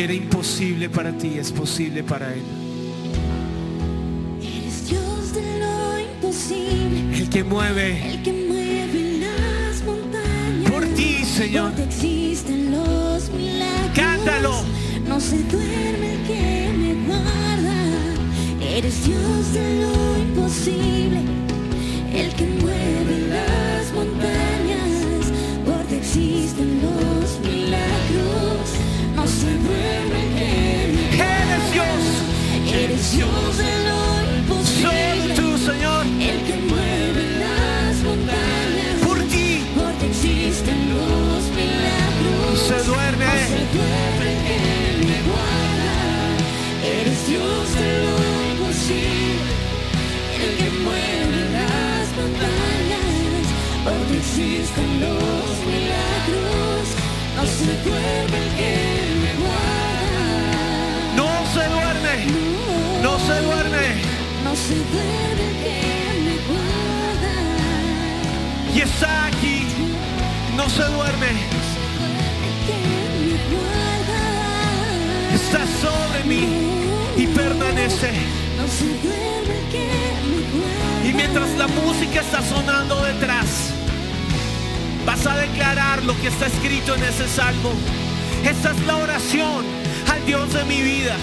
que 0.00 0.04
era 0.04 0.14
imposible 0.14 0.88
para 0.88 1.12
ti 1.12 1.36
es 1.36 1.52
posible 1.52 2.02
para 2.02 2.32
Él. 2.32 2.42
Eres 4.40 4.88
Dios 4.88 5.34
de 5.34 5.58
lo 5.58 6.00
imposible. 6.00 7.18
El 7.18 7.28
que 7.28 7.44
mueve 7.44 8.10
El 8.10 8.22
que 8.22 8.32
mueve 8.32 9.18
las 9.18 9.84
montañas. 9.84 10.70
por 10.70 10.86
ti, 10.94 11.22
Señor. 11.22 11.72
Porque 11.72 11.84
existen 11.84 12.70
los 12.70 13.28
milagros. 13.30 13.90
Cántalo. 13.94 14.54
No 15.06 15.20
se 15.20 15.36
duerme 15.44 16.14
el 16.14 16.26
que 16.26 16.72
me 16.78 16.94
guarda. 17.06 17.76
Eres 18.62 19.04
Dios 19.04 19.52
de 19.52 19.82
lo 19.82 20.18
imposible. 20.18 21.20
El 22.14 22.32
que 22.36 22.46
mueve 22.46 23.28
las 23.28 23.92
montañas. 23.92 24.39
Eres 32.72 33.12
Dios 33.12 33.58
de 33.58 33.72
lo 33.88 34.00
imposible. 34.38 34.90
Solo 34.90 35.34
tú, 35.34 35.58
Señor. 35.58 36.06
El 36.20 36.38
que 36.46 36.56
mueve 36.68 37.22
las 37.40 37.96
montañas. 38.04 38.96
Por 39.04 39.18
ti. 39.24 39.64
Porque 39.74 40.06
existen 40.06 40.78
los 40.94 41.42
milagros. 41.58 42.60
Se 42.68 42.78
duerme. 42.88 43.24
No 43.26 43.32
se 43.50 43.62
duerme 43.76 44.30
el 44.30 44.42
que 44.46 45.06
me 45.08 45.18
guarda. 45.28 45.94
Eres 47.00 47.20
Dios 47.26 47.74
de 47.74 47.90
lo 48.04 48.16
imposible. 48.52 49.52
El 50.44 50.52
que 50.58 50.70
mueve 50.84 51.40
las 51.58 52.06
montañas. 52.18 53.44
Porque 53.84 54.16
existen 54.18 54.90
los 55.00 55.52
milagros. 55.66 56.84
No 57.36 57.42
se 57.46 57.72
duerme 57.88 58.38
el 58.38 58.50
que 58.56 58.89
duerme. 62.10 63.02
No 63.02 63.18
se 63.18 63.40
duerme. 63.40 64.02
No 64.44 64.56
se 64.56 64.74
duerme 64.74 65.46
que 65.62 65.76
me 66.24 66.36
guarda. 66.48 67.34
Y 68.74 68.80
está 68.80 69.26
aquí. 69.26 69.66
No 70.56 70.68
se 70.68 70.84
duerme. 70.84 71.28
Está 75.34 75.66
sobre 75.80 76.24
mí 76.24 76.46
y 77.16 77.26
permanece. 77.26 78.10
Y 81.04 81.12
mientras 81.12 81.50
la 81.56 81.66
música 81.66 82.20
está 82.20 82.42
sonando 82.42 83.02
detrás, 83.02 83.72
vas 85.06 85.26
a 85.26 85.36
declarar 85.36 86.02
lo 86.04 86.18
que 86.20 86.28
está 86.28 86.46
escrito 86.46 86.94
en 86.94 87.02
ese 87.02 87.26
salmo. 87.26 87.72
Esta 88.44 88.70
es 88.72 88.80
la 88.86 88.96
oración 88.96 89.64
al 90.08 90.24
Dios 90.26 90.52
de 90.52 90.64
mi 90.64 90.82
vida. 90.82 91.16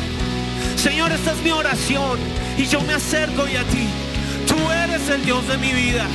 Señor, 0.77 1.11
esta 1.11 1.31
es 1.31 1.41
mi 1.41 1.49
oración 1.49 2.19
y 2.55 2.67
yo 2.67 2.79
me 2.81 2.93
acerco 2.93 3.41
hoy 3.41 3.55
a 3.55 3.63
ti. 3.63 3.87
Tú 4.47 4.55
eres 4.71 5.09
el 5.09 5.25
Dios 5.25 5.47
de 5.47 5.57
mi 5.57 5.73
vida. 5.73 6.05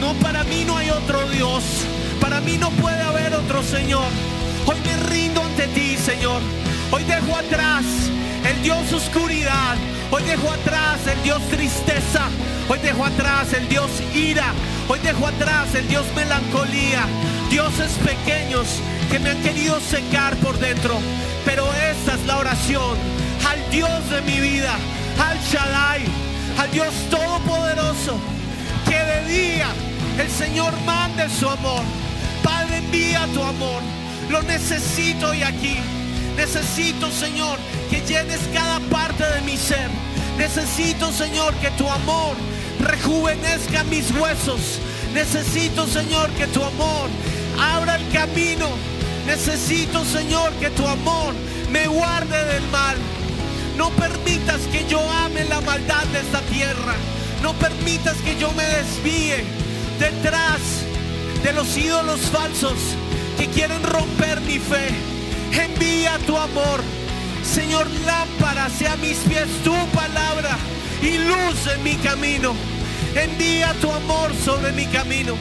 No, 0.00 0.12
para 0.14 0.42
mí 0.42 0.64
no 0.66 0.76
hay 0.76 0.90
otro 0.90 1.28
Dios. 1.30 1.62
Para 2.20 2.40
mí 2.40 2.58
no 2.58 2.70
puede 2.70 3.00
haber 3.00 3.32
otro 3.32 3.62
Señor. 3.62 4.08
Hoy 4.66 4.76
me 4.84 4.96
rindo 5.08 5.40
ante 5.40 5.68
ti, 5.68 5.96
Señor. 5.96 6.42
Hoy 6.90 7.04
dejo 7.04 7.36
atrás 7.36 7.84
el 8.44 8.60
Dios 8.64 8.92
oscuridad. 8.92 9.76
Hoy 10.10 10.24
dejo 10.24 10.50
atrás 10.50 11.06
el 11.06 11.22
Dios 11.22 11.40
tristeza. 11.48 12.28
Hoy 12.68 12.80
dejo 12.80 13.04
atrás 13.04 13.52
el 13.52 13.68
Dios 13.68 13.88
ira. 14.12 14.52
Hoy 14.88 14.98
dejo 14.98 15.28
atrás 15.28 15.76
el 15.76 15.86
Dios 15.86 16.04
melancolía. 16.16 17.06
Dioses 17.50 17.92
pequeños 18.04 18.66
que 19.12 19.20
me 19.20 19.30
han 19.30 19.42
querido 19.42 19.78
secar 19.80 20.34
por 20.38 20.58
dentro. 20.58 20.98
Pero 21.44 21.66
esta 21.72 22.14
es 22.14 22.26
la 22.26 22.38
oración 22.38 23.21
Dios 23.72 24.10
de 24.10 24.20
mi 24.20 24.38
vida, 24.38 24.74
al 25.18 25.38
Shaddai, 25.40 26.02
al 26.58 26.70
Dios 26.72 26.92
Todopoderoso, 27.08 28.20
que 28.84 28.98
de 28.98 29.24
día 29.32 29.68
el 30.18 30.30
Señor 30.30 30.74
mande 30.84 31.26
su 31.30 31.48
amor. 31.48 31.82
Padre, 32.44 32.76
envía 32.76 33.26
tu 33.32 33.42
amor. 33.42 33.80
Lo 34.28 34.42
necesito 34.42 35.30
hoy 35.30 35.42
aquí. 35.42 35.78
Necesito, 36.36 37.10
Señor, 37.10 37.58
que 37.88 38.02
llenes 38.02 38.40
cada 38.52 38.78
parte 38.90 39.24
de 39.24 39.40
mi 39.40 39.56
ser. 39.56 39.88
Necesito, 40.36 41.10
Señor, 41.10 41.54
que 41.54 41.70
tu 41.70 41.88
amor 41.88 42.36
rejuvenezca 42.78 43.84
mis 43.84 44.10
huesos. 44.10 44.80
Necesito, 45.14 45.86
Señor, 45.86 46.28
que 46.32 46.46
tu 46.48 46.62
amor 46.62 47.08
abra 47.58 47.96
el 47.96 48.06
camino. 48.10 48.68
Necesito, 49.26 50.04
Señor, 50.04 50.52
que 50.60 50.68
tu 50.68 50.86
amor 50.86 51.32
me 51.70 51.86
guarde 51.86 52.44
del 52.52 52.68
mal. 52.68 52.98
No 53.76 53.90
permitas 53.90 54.60
que 54.70 54.86
yo 54.88 55.00
ame 55.10 55.44
la 55.44 55.60
maldad 55.60 56.04
de 56.06 56.20
esta 56.20 56.40
tierra. 56.42 56.94
No 57.42 57.52
permitas 57.54 58.16
que 58.18 58.38
yo 58.38 58.52
me 58.52 58.64
desvíe 58.64 59.44
detrás 59.98 60.60
de 61.42 61.52
los 61.52 61.76
ídolos 61.76 62.20
falsos 62.20 62.78
que 63.38 63.46
quieren 63.48 63.82
romper 63.82 64.40
mi 64.42 64.58
fe. 64.58 64.88
Envía 65.52 66.18
tu 66.26 66.36
amor. 66.36 66.80
Señor, 67.44 67.88
lámpara 68.06 68.68
sea 68.70 68.96
mis 68.96 69.18
pies 69.18 69.48
tu 69.64 69.74
palabra 69.88 70.56
y 71.02 71.18
luz 71.18 71.66
en 71.74 71.82
mi 71.82 71.96
camino. 71.96 72.54
Envía 73.14 73.74
tu 73.80 73.90
amor 73.90 74.30
sobre 74.44 74.72
mi 74.72 74.86
camino. 74.86 75.34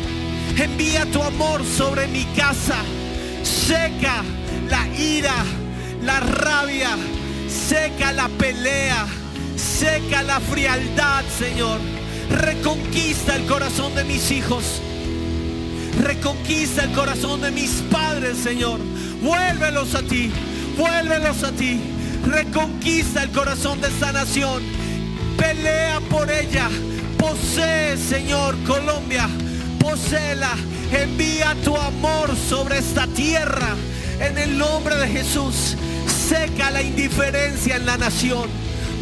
Envía 0.58 1.06
tu 1.06 1.22
amor 1.22 1.64
sobre 1.66 2.08
mi 2.08 2.26
casa. 2.36 2.78
Seca 3.44 4.24
la 4.68 4.88
ira, 4.98 5.46
la 6.04 6.20
rabia. 6.20 6.98
Seca 7.52 8.14
la 8.14 8.30
pelea. 8.30 9.08
Seca 9.58 10.24
la 10.24 10.40
frialdad, 10.40 11.24
Señor. 11.38 11.80
Reconquista 12.30 13.36
el 13.36 13.46
corazón 13.46 13.94
de 13.96 14.04
mis 14.04 14.32
hijos. 14.32 14.82
Reconquista 16.02 16.84
el 16.86 16.92
corazón 16.94 17.42
de 17.42 17.52
mis 17.52 17.72
padres, 17.92 18.38
Señor. 18.38 18.80
Vuélvelos 19.22 19.94
a 19.96 20.02
ti. 20.02 20.32
Vuélvelos 20.78 21.44
a 21.44 21.52
ti. 21.52 21.80
Reconquista 22.26 23.24
el 23.24 23.32
corazón 23.32 23.82
de 23.82 23.90
esta 23.90 24.12
nación. 24.12 24.64
Pelea 25.38 26.00
por 26.10 26.32
ella. 26.32 26.70
Posee, 27.18 27.98
Señor, 27.98 28.56
Colombia. 28.66 29.28
Poseela. 29.80 30.56
Envía 30.92 31.56
tu 31.64 31.76
amor 31.76 32.36
sobre 32.50 32.78
esta 32.78 33.08
tierra. 33.08 33.76
En 34.20 34.38
el 34.38 34.58
nombre 34.58 34.96
de 34.96 35.08
Jesús. 35.08 35.76
Seca 36.32 36.72
la 36.72 36.82
indiferencia 36.82 37.76
en 37.76 37.86
la 37.86 37.98
nación. 37.98 38.50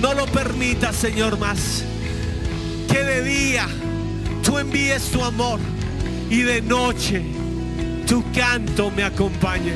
No 0.02 0.16
lo 0.16 0.26
permitas, 0.26 0.96
Señor, 0.96 1.38
más. 1.38 1.84
Que 2.92 3.04
de 3.04 3.22
día 3.22 3.68
tú 4.44 4.58
envíes 4.58 5.12
tu 5.12 5.24
amor 5.24 5.60
y 6.28 6.42
de 6.42 6.64
noche 6.64 7.22
tu 8.08 8.24
canto 8.32 8.90
me 8.90 9.04
acompañe. 9.04 9.74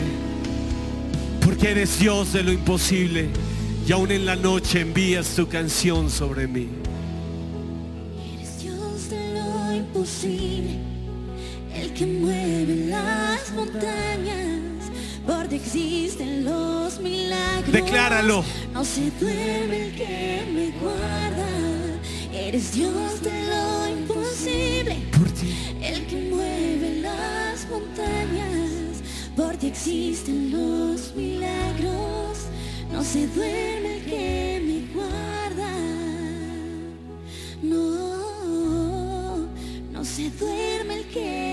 Porque 1.45 1.69
eres 1.69 1.99
Dios 1.99 2.33
de 2.33 2.41
lo 2.41 2.51
imposible 2.51 3.29
y 3.87 3.91
aún 3.91 4.11
en 4.11 4.25
la 4.25 4.35
noche 4.35 4.81
envías 4.81 5.35
tu 5.35 5.47
canción 5.47 6.09
sobre 6.09 6.47
mí. 6.47 6.69
Eres 8.33 8.63
Dios 8.63 9.11
de 9.11 9.33
lo 9.35 9.73
imposible, 9.75 10.79
el 11.75 11.93
que 11.93 12.07
mueve 12.07 12.87
las 12.87 13.51
montañas, 13.51 14.72
por 15.25 15.47
ti 15.47 15.55
existen 15.55 16.45
los 16.45 16.99
milagros. 16.99 17.71
Decláralo. 17.71 18.43
No 18.73 18.83
se 18.83 19.12
duerme 19.19 19.88
el 19.88 19.95
que 19.95 20.43
me 20.53 20.71
guarda. 20.79 21.47
Eres 22.33 22.73
Dios 22.73 23.21
de 23.21 23.31
lo 23.47 23.88
imposible, 23.99 24.97
Por 25.17 25.29
ti. 25.31 25.53
el 25.81 26.05
que 26.07 26.29
mueve 26.33 27.01
las 27.01 27.67
montañas. 27.69 29.01
Por 29.36 29.55
ti 29.57 29.67
existen 29.67 30.51
los 30.51 31.13
milagros. 31.15 32.38
No 32.91 33.03
se 33.03 33.27
duerme 33.27 33.97
el 33.97 34.03
que 34.05 34.62
me 34.67 34.93
guarda. 34.93 35.71
No, 37.62 39.38
no 39.91 40.05
se 40.05 40.29
duerme 40.31 40.95
el 40.97 41.05
que 41.05 41.21
me 41.21 41.27
guarda. 41.41 41.52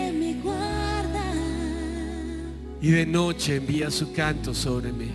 Y 2.80 2.90
de 2.90 3.06
noche 3.06 3.56
envía 3.56 3.90
su 3.90 4.12
canto 4.12 4.54
sobre 4.54 4.92
mí. 4.92 5.10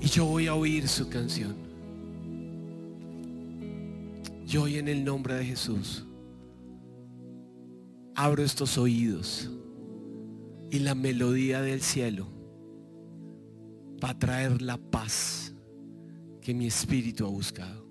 Y 0.00 0.06
yo 0.06 0.24
voy 0.24 0.46
a 0.46 0.54
oír 0.54 0.88
su 0.88 1.08
canción. 1.08 1.54
Yo 4.46 4.62
hoy 4.62 4.78
en 4.78 4.88
el 4.88 5.04
nombre 5.04 5.34
de 5.34 5.44
Jesús 5.44 6.06
abro 8.14 8.42
estos 8.42 8.78
oídos 8.78 9.50
y 10.70 10.78
la 10.80 10.94
melodía 10.94 11.60
del 11.60 11.82
cielo 11.82 12.26
va 14.02 14.10
a 14.10 14.18
traer 14.18 14.62
la 14.62 14.76
paz 14.76 15.52
que 16.40 16.54
mi 16.54 16.66
espíritu 16.66 17.26
ha 17.26 17.28
buscado. 17.28 17.86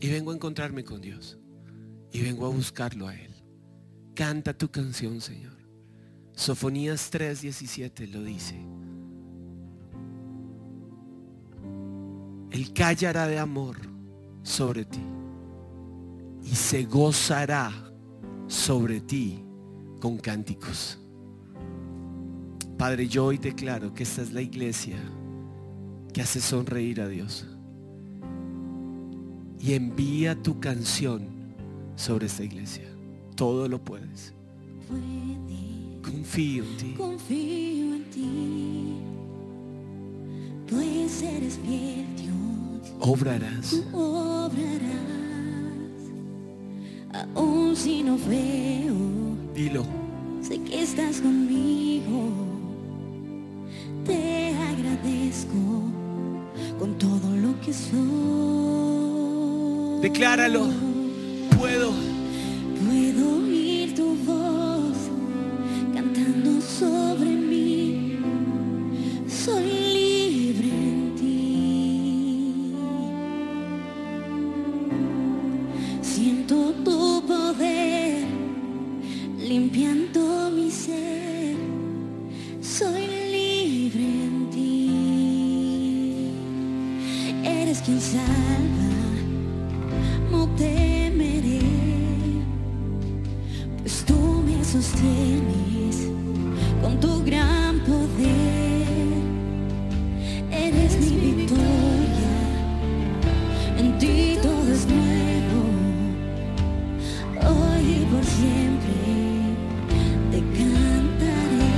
Y 0.00 0.08
vengo 0.08 0.30
a 0.30 0.34
encontrarme 0.34 0.84
con 0.84 1.00
Dios. 1.00 1.38
Y 2.12 2.22
vengo 2.22 2.46
a 2.46 2.50
buscarlo 2.50 3.08
a 3.08 3.14
Él. 3.14 3.34
Canta 4.14 4.52
tu 4.56 4.70
canción, 4.70 5.20
Señor. 5.20 5.57
Sofonías 6.38 7.10
3:17 7.10 8.06
lo 8.06 8.22
dice. 8.22 8.54
Él 12.52 12.72
callará 12.72 13.26
de 13.26 13.40
amor 13.40 13.76
sobre 14.44 14.84
ti 14.84 15.02
y 16.44 16.54
se 16.54 16.84
gozará 16.84 17.72
sobre 18.46 19.00
ti 19.00 19.42
con 20.00 20.16
cánticos. 20.16 21.00
Padre, 22.78 23.08
yo 23.08 23.26
hoy 23.26 23.38
declaro 23.38 23.92
que 23.92 24.04
esta 24.04 24.22
es 24.22 24.32
la 24.32 24.40
iglesia 24.40 24.96
que 26.14 26.22
hace 26.22 26.40
sonreír 26.40 27.00
a 27.00 27.08
Dios. 27.08 27.48
Y 29.58 29.72
envía 29.72 30.40
tu 30.40 30.60
canción 30.60 31.26
sobre 31.96 32.26
esta 32.26 32.44
iglesia. 32.44 32.88
Todo 33.34 33.68
lo 33.68 33.82
puedes. 33.82 34.32
Confío 36.10 36.64
en 36.64 36.76
ti. 36.76 36.94
confío 36.96 37.94
en 37.94 38.04
ti. 38.10 38.96
Pues 40.70 41.22
eres 41.22 41.58
fiel, 41.64 42.06
Dios. 42.16 42.92
Obrarás. 43.00 43.70
Tú 43.70 43.82
obrarás. 43.96 44.88
Aún 47.34 47.74
si 47.76 48.02
no 48.02 48.16
veo, 48.28 48.94
Dilo. 49.54 49.84
sé 50.42 50.60
que 50.62 50.82
estás 50.82 51.20
conmigo. 51.20 52.30
Te 54.04 54.54
agradezco 54.54 55.82
con 56.78 56.96
todo 56.98 57.36
lo 57.36 57.58
que 57.60 57.72
soy. 57.72 57.98
Decláralo. 60.02 60.66
Puedo 61.58 61.92
sostienes 94.98 96.08
con 96.82 96.98
tu 97.00 97.22
gran 97.24 97.80
poder. 97.80 98.86
Eres 100.50 100.98
mi 101.00 101.32
victoria, 101.34 102.34
en 103.78 103.98
ti 103.98 104.36
todo 104.42 104.72
es 104.72 104.86
nuevo, 104.86 105.60
hoy 107.48 107.82
y 107.82 108.06
por 108.10 108.24
siempre 108.24 108.94
te 110.32 110.38
cantaré. 110.58 111.74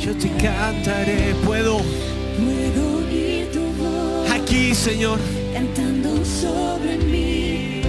Yo 0.00 0.12
te 0.16 0.28
cantaré. 0.42 1.34
Puedo. 1.44 1.78
Puedo 2.36 2.98
oír 2.98 3.50
tu 3.52 3.60
voz 3.80 4.30
Aquí, 4.30 4.74
Señor. 4.74 5.18
cantando 5.54 6.24
sobre 6.24 6.98
mí. 6.98 7.82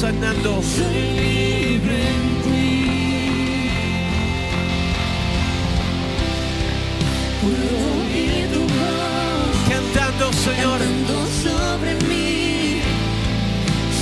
Sanando. 0.00 0.62
Soy 0.62 1.00
libre 1.20 1.98
en 2.14 2.24
ti. 2.44 3.70
Puedo 7.42 7.76
oír 7.98 8.46
tu 8.54 8.60
voz 8.60 9.56
Cantando, 9.68 10.32
Señor. 10.32 10.78
cantando 10.78 11.16
sobre 11.44 11.94
mí. 12.08 12.80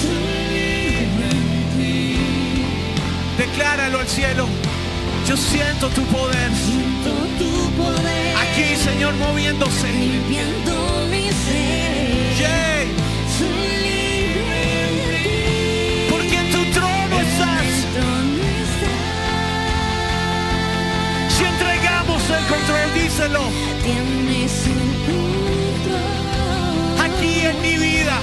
Soy 0.00 0.34
libre 0.54 1.28
en 1.30 1.78
ti. 1.78 1.96
Decláralo 3.38 4.00
al 4.00 4.08
cielo. 4.08 4.46
Yo 5.26 5.36
siento 5.36 5.88
tu 5.88 6.02
poder. 6.04 6.50
Siento 6.54 7.12
tu 7.38 7.50
poder. 7.82 8.36
Aquí, 8.44 8.76
Señor, 8.76 9.14
moviéndose. 9.14 9.88
Limpiando 9.92 10.74
mi 11.10 11.24
ser. 11.44 12.36
Yay. 12.40 12.86
Soy 13.38 13.85
control, 22.44 22.94
díselo. 22.94 23.40
Aquí 27.04 27.40
en 27.40 27.60
mi 27.62 27.76
vida, 27.76 28.18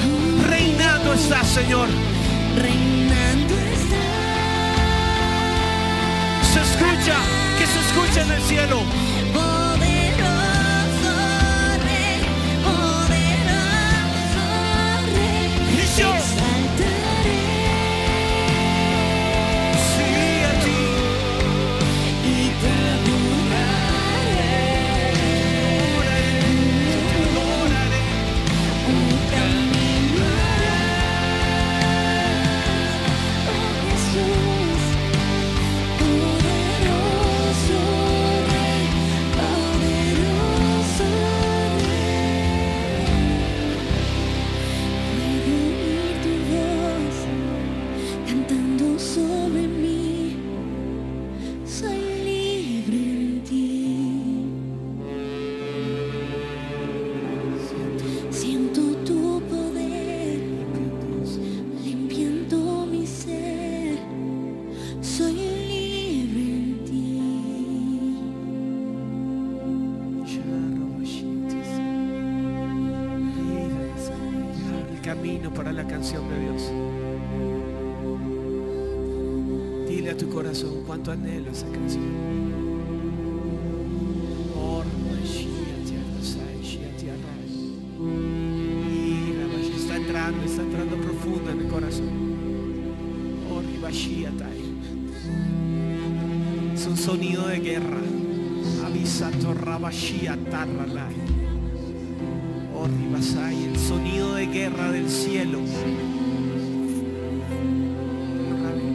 reinando 0.47 1.13
estás, 1.13 1.47
Señor. 1.47 1.89
Reinando 2.55 3.55
estás. 3.55 3.99
Se 6.53 6.61
escucha, 6.61 7.17
que 7.57 7.65
se 7.65 7.79
escucha 7.79 8.21
en 8.21 8.31
el 8.31 8.41
cielo. 8.43 8.83
Oh, 102.73 102.85
el 102.85 103.77
sonido 103.77 104.35
de 104.35 104.45
guerra 104.45 104.89
del 104.91 105.09
cielo. 105.09 105.59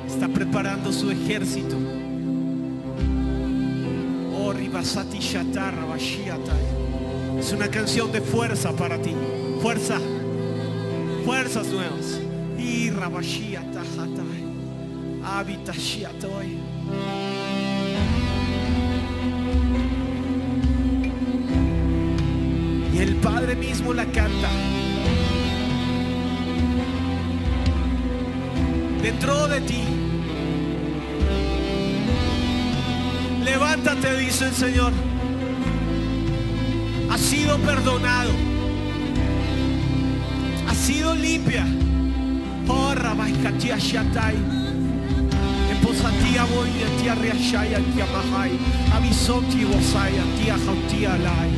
Está 0.06 0.28
preparando 0.28 0.90
su 0.90 1.10
ejército. 1.10 1.76
Oh, 4.38 4.52
Ribasati 4.54 5.18
Shatar 5.18 5.76
Rabashiatai. 5.76 7.38
Es 7.38 7.52
una 7.52 7.68
canción 7.68 8.10
de 8.10 8.22
fuerza 8.22 8.72
para 8.72 8.96
ti. 8.96 9.12
Fuerza. 9.60 9.98
Fuerzas 11.26 11.66
nuevas. 11.66 12.20
Y 12.58 12.88
Rabashiatahatai. 12.88 14.44
Habitashiatoi. 15.24 16.46
Y 16.46 16.56
el 16.56 17.17
Padre 23.48 23.66
mismo 23.66 23.94
la 23.94 24.04
canta. 24.04 24.50
Dentro 29.00 29.48
de 29.48 29.60
ti. 29.62 29.82
Levántate, 33.42 34.18
dice 34.18 34.48
el 34.48 34.52
Señor. 34.52 34.92
Has 37.10 37.20
sido 37.22 37.56
perdonado. 37.60 38.32
Has 40.68 40.76
sido 40.76 41.14
limpia. 41.14 41.66
Oh, 42.68 42.94
Rabaikatia 42.94 43.78
Shatai. 43.78 44.36
Eposatia 45.72 46.44
voy 46.44 46.68
a 46.82 47.00
tia 47.00 47.14
riashaya 47.14 47.78
tia 47.94 48.04
mahai. 48.12 48.58
Avisoti 48.92 49.64
vosaya 49.64 50.24
tia 50.36 50.58
jautia 50.58 51.16
lai. 51.16 51.57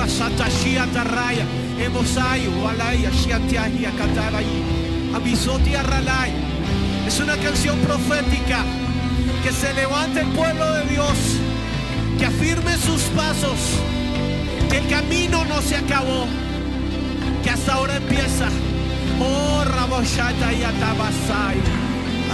Ay, 0.00 0.06
basata 0.06 0.48
shia 0.48 0.86
tarraya. 0.92 1.44
Emosayo, 1.78 2.50
walaya 2.62 3.10
shia 3.10 3.38
tia 3.48 3.68
hia 3.68 3.90
katarai. 3.90 4.46
Avisoti 5.14 5.74
arralai. 5.74 6.32
Es 7.06 7.20
una 7.20 7.36
canción 7.36 7.78
profética 7.80 8.64
que 9.42 9.52
se 9.52 9.72
levante 9.74 10.20
el 10.20 10.28
pueblo 10.28 10.72
de 10.74 10.84
Dios, 10.86 11.18
que 12.18 12.26
afirme 12.26 12.76
sus 12.76 13.02
pasos, 13.16 13.58
que 14.70 14.78
el 14.78 14.88
camino 14.88 15.44
no 15.46 15.60
se 15.62 15.76
acabó, 15.76 16.26
que 17.42 17.50
hasta 17.50 17.74
ahora 17.74 17.96
empieza. 17.96 18.48
Oh, 19.20 19.64
Raboshata 19.64 20.52
y 20.52 20.62
Atabasai. 20.62 21.58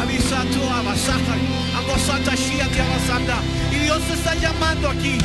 Avisa 0.02 0.42
tu 0.52 0.62
Abasai. 0.62 1.56
Amosata 1.78 2.34
Shia 2.34 2.66
Abasanda. 2.66 3.38
Y 3.72 3.76
Dios 3.84 4.00
te 4.02 4.14
está 4.14 4.34
llamando 4.34 4.90
aquí. 4.90 5.18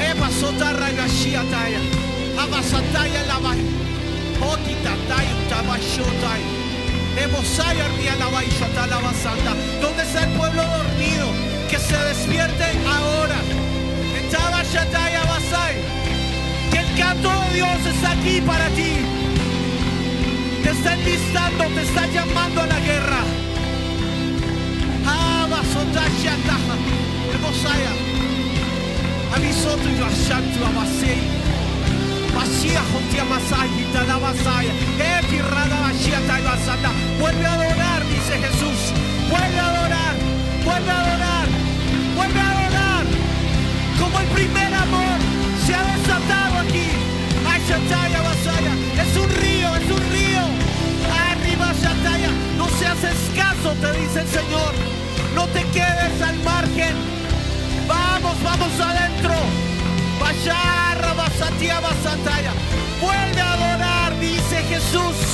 Eva 0.00 0.30
Sota 0.30 0.72
Ragashia 0.72 1.42
Taya. 1.50 1.80
Abasataya 2.38 3.22
Labai. 3.26 3.60
Otita 4.40 4.94
Tayo 5.08 5.34
Tabashotai. 5.50 6.42
Emosaya 7.18 7.88
Ria 7.98 8.14
Labai 8.16 8.46
Shata 8.46 8.86
Labasanda. 8.86 9.52
¿Dónde 9.80 10.02
está 10.02 10.24
el 10.24 10.30
pueblo 10.38 10.62
dormido? 10.62 11.26
Que 11.68 11.78
se 11.78 11.96
despierte 11.96 12.64
ahora. 12.86 13.38
Tabashataya 14.30 15.24
Basai. 15.24 15.76
Que 16.70 16.78
el 16.78 16.98
canto 16.98 17.28
de 17.28 17.54
Dios 17.54 17.86
está 17.86 18.12
aquí 18.12 18.40
para 18.40 18.68
ti. 18.70 18.92
Te 20.62 20.70
está 20.70 20.94
enlistando, 20.94 21.64
te 21.64 21.82
está 21.82 22.06
llamando 22.06 22.60
a 22.60 22.66
la 22.66 22.80
guerra. 22.80 23.22
Abasotashataha. 25.06 26.76
Emosaya. 27.34 28.07
Avisotu 29.38 29.88
Yashantu 30.00 30.60
Abasei. 30.68 31.22
Mashiach 32.34 32.90
Jotia 32.90 33.24
Masai, 33.30 33.70
Talabasaya. 33.94 34.72
Epi 34.98 35.38
Rada 35.50 35.78
Mashiach 35.84 36.26
Taibasanda. 36.26 36.90
Vuelve 37.20 37.46
a 37.46 37.52
adorar, 37.54 38.02
dice 38.10 38.34
Jesús. 38.42 38.80
Vuelve 39.30 39.58
a 39.58 39.68
adorar, 39.70 40.14
vuelve 40.66 40.90
a 40.90 40.98
adorar, 41.02 41.46
vuelve 42.16 42.40
a 42.40 42.50
adorar. 42.50 43.04
Como 44.00 44.18
el 44.18 44.26
primer 44.38 44.74
amor 44.74 45.18
se 45.64 45.74
ha 45.74 45.84
desatado 45.92 46.54
aquí. 46.64 46.88
Ay, 47.48 47.60
Shataya 47.68 48.20
Basaya. 48.28 48.72
Es 49.02 49.16
un 49.22 49.30
río, 49.42 49.68
es 49.80 49.88
un 49.96 50.04
río. 50.16 50.44
Arriba 51.30 51.66
Shataya. 51.80 52.30
No 52.58 52.66
seas 52.78 53.02
escaso, 53.04 53.68
te 53.82 53.90
dice 54.00 54.18
el 54.20 54.28
Señor. 54.38 54.72
No 55.36 55.46
te 55.54 55.62
quedes 55.76 56.14
al 56.22 56.36
margen. 56.42 56.94
Vamos, 57.86 58.36
vamos 58.42 58.68
Basatia 58.78 58.86
Basataya. 58.86 59.07
Vuelve 63.00 63.40
a 63.40 63.52
adorar, 63.52 64.20
dice 64.20 64.62
Jesús. 64.68 65.27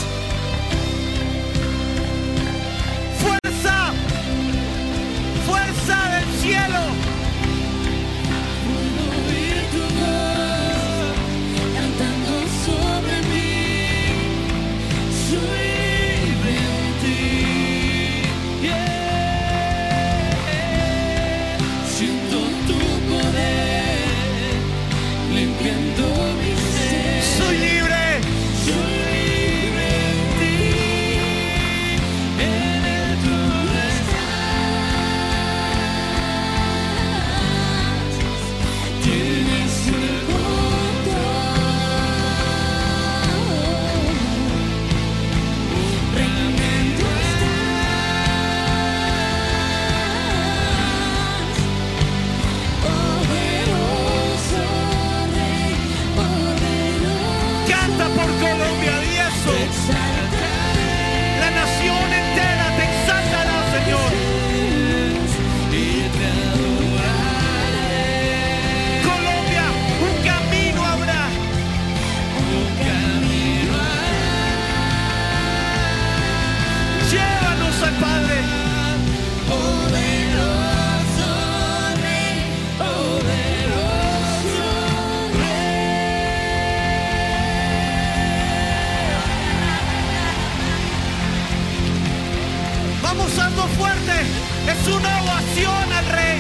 Ovación 94.93 95.93
al 95.93 96.07
rey. 96.07 96.39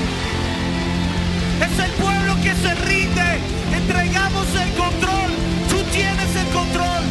Es 1.60 1.78
el 1.78 1.90
pueblo 1.92 2.34
que 2.42 2.54
se 2.54 2.74
rinde. 2.74 3.38
Entregamos 3.74 4.46
el 4.54 4.70
control. 4.74 5.30
Tú 5.68 5.82
tienes 5.92 6.36
el 6.36 6.46
control. 6.48 7.02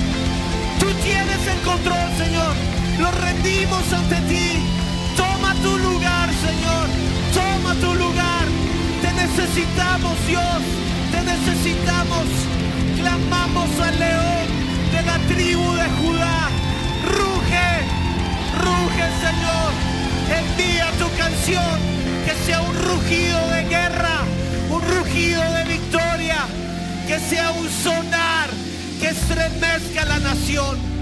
Tú 0.80 0.88
tienes 1.04 1.48
el 1.48 1.60
control, 1.62 2.10
Señor. 2.18 2.54
Lo 3.00 3.12
rendimos 3.12 3.92
ante 3.94 4.18
ti. 4.30 4.60
Toma 5.16 5.54
tu 5.56 5.78
lugar, 5.78 6.30
Señor. 6.30 6.86
Toma 7.34 7.74
tu 7.76 7.96
lugar. 7.96 8.46
Te 9.02 9.12
necesitamos, 9.14 10.16
Dios. 10.28 10.62
Te 11.12 11.22
necesitamos. 11.24 12.26
Clamamos 12.98 13.70
al 13.80 14.00
león 14.00 14.46
de 14.92 15.02
la 15.04 15.18
tribu 15.28 15.74
de 15.74 15.88
Judá. 16.00 16.50
Ruge, 17.18 17.70
ruge, 18.66 19.06
Señor. 19.26 20.03
Envía 20.30 20.92
tu 21.00 21.10
canción. 21.18 21.80
Que 22.26 22.34
sea 22.46 22.62
un 22.62 22.76
rugido 22.76 23.48
de 23.50 23.64
guerra. 23.64 24.22
Un 24.70 24.82
rugido 24.82 25.42
de 25.54 25.64
victoria. 25.66 26.46
Que 27.08 27.20
sea 27.20 27.52
un 27.52 27.70
sonar 27.70 28.50
que 29.00 29.10
estremezca 29.10 30.06
la 30.06 30.20
nación. 30.20 30.93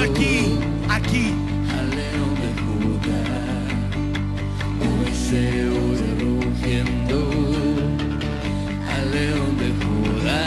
Aquí, 0.00 0.58
aquí. 0.88 1.32
al 1.78 1.90
león 1.90 2.34
de 2.42 2.50
Judá. 2.62 3.22
Oye 5.00 5.52
rugiendo 6.20 7.18
al 8.94 9.04
león 9.10 9.52
de 9.58 9.68
Judá. 9.80 10.44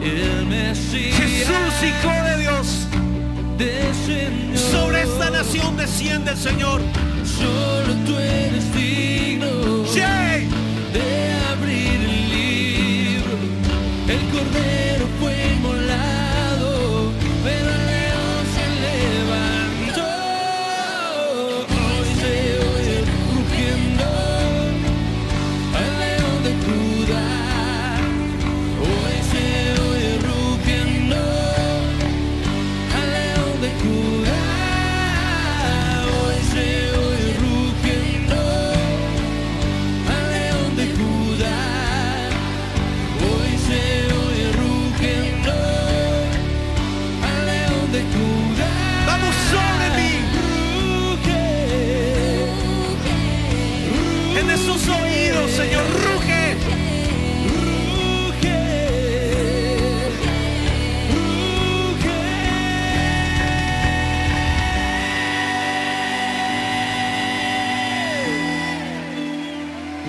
Jesús, 0.00 1.74
Hijo 1.82 2.12
de 2.24 2.38
Dios. 2.38 2.86
Sobre 4.70 5.02
esta 5.02 5.30
nación 5.30 5.76
desciende 5.76 6.32
el 6.32 6.36
Señor. 6.36 6.80
Solo 7.24 7.94
tú 8.06 8.16
eres 8.18 8.64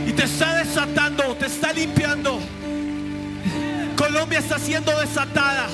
Y 0.10 0.14
te 0.14 0.24
está 0.24 0.56
desatando, 0.56 1.36
te 1.36 1.46
está 1.46 1.72
limpiando. 1.72 2.40
Colombia 3.96 4.40
está 4.40 4.58
siendo 4.58 4.92
desatada. 5.00 5.68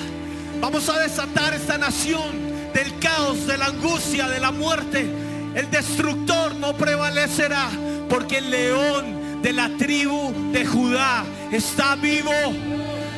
Vamos 0.60 0.90
a 0.90 1.00
desatar 1.00 1.54
esta 1.54 1.78
nación 1.78 2.74
del 2.74 3.00
caos, 3.00 3.48
de 3.48 3.58
la 3.58 3.68
angustia, 3.68 4.28
de 4.28 4.42
la 4.42 4.52
muerte. 4.52 5.10
El 5.56 5.72
destructor 5.72 6.54
no 6.56 6.74
prevalecerá 6.74 7.70
porque 8.10 8.40
el 8.40 8.52
león 8.52 9.42
de 9.42 9.54
la 9.54 9.70
tribu 9.78 10.34
de 10.52 10.66
Judá 10.66 11.24
está 11.54 11.96
vivo. 11.96 12.34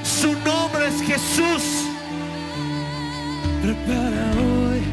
Su 0.04 0.34
nombre 0.34 0.88
es 0.88 1.02
Jesús. 1.02 1.64
Prepara 3.64 4.34
hoy 4.36 4.84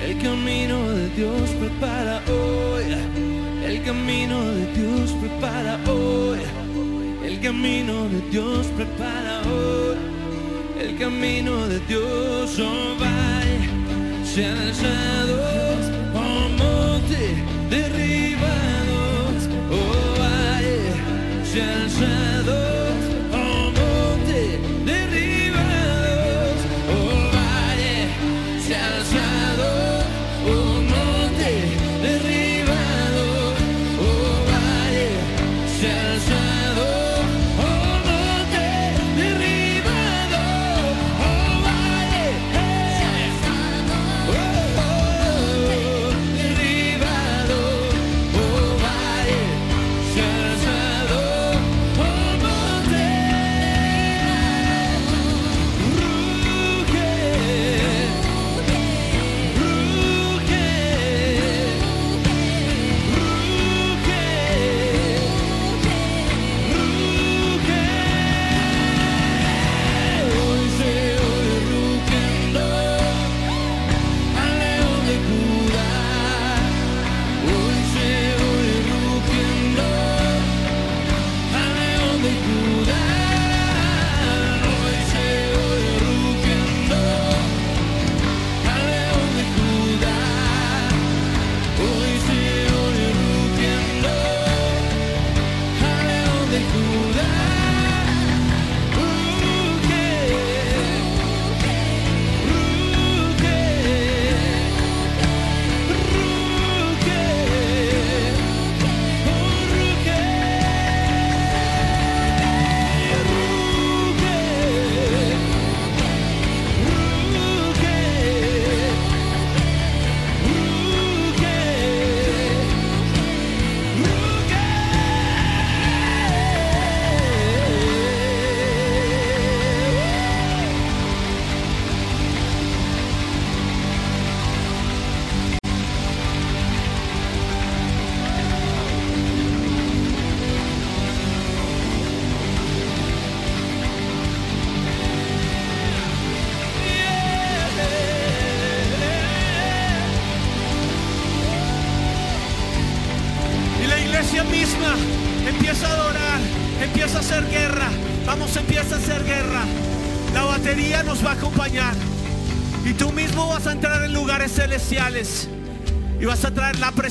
el 0.00 0.22
camino 0.22 0.90
de 0.90 1.08
Dios, 1.08 1.50
prepara 1.58 2.22
hoy 2.28 3.39
el 3.70 3.84
camino 3.84 4.50
de 4.50 4.66
Dios, 4.74 5.12
prepara 5.20 5.78
hoy. 5.86 6.40
El 7.24 7.40
camino 7.40 8.08
de 8.08 8.20
Dios, 8.30 8.66
prepara 8.76 9.42
hoy. 9.42 9.96
El 10.80 10.98
camino 10.98 11.68
de 11.68 11.78
Dios, 11.80 12.58
oh 12.58 12.96
vaya, 12.98 14.24
sean 14.24 14.56
alzados, 14.58 15.90
oh 16.14 16.48
monte 16.58 17.36
derribados, 17.70 19.48
oh 19.70 20.18
vaya, 20.18 21.44
sean 21.44 21.82
alzados, 21.82 22.66
oh 22.66 22.69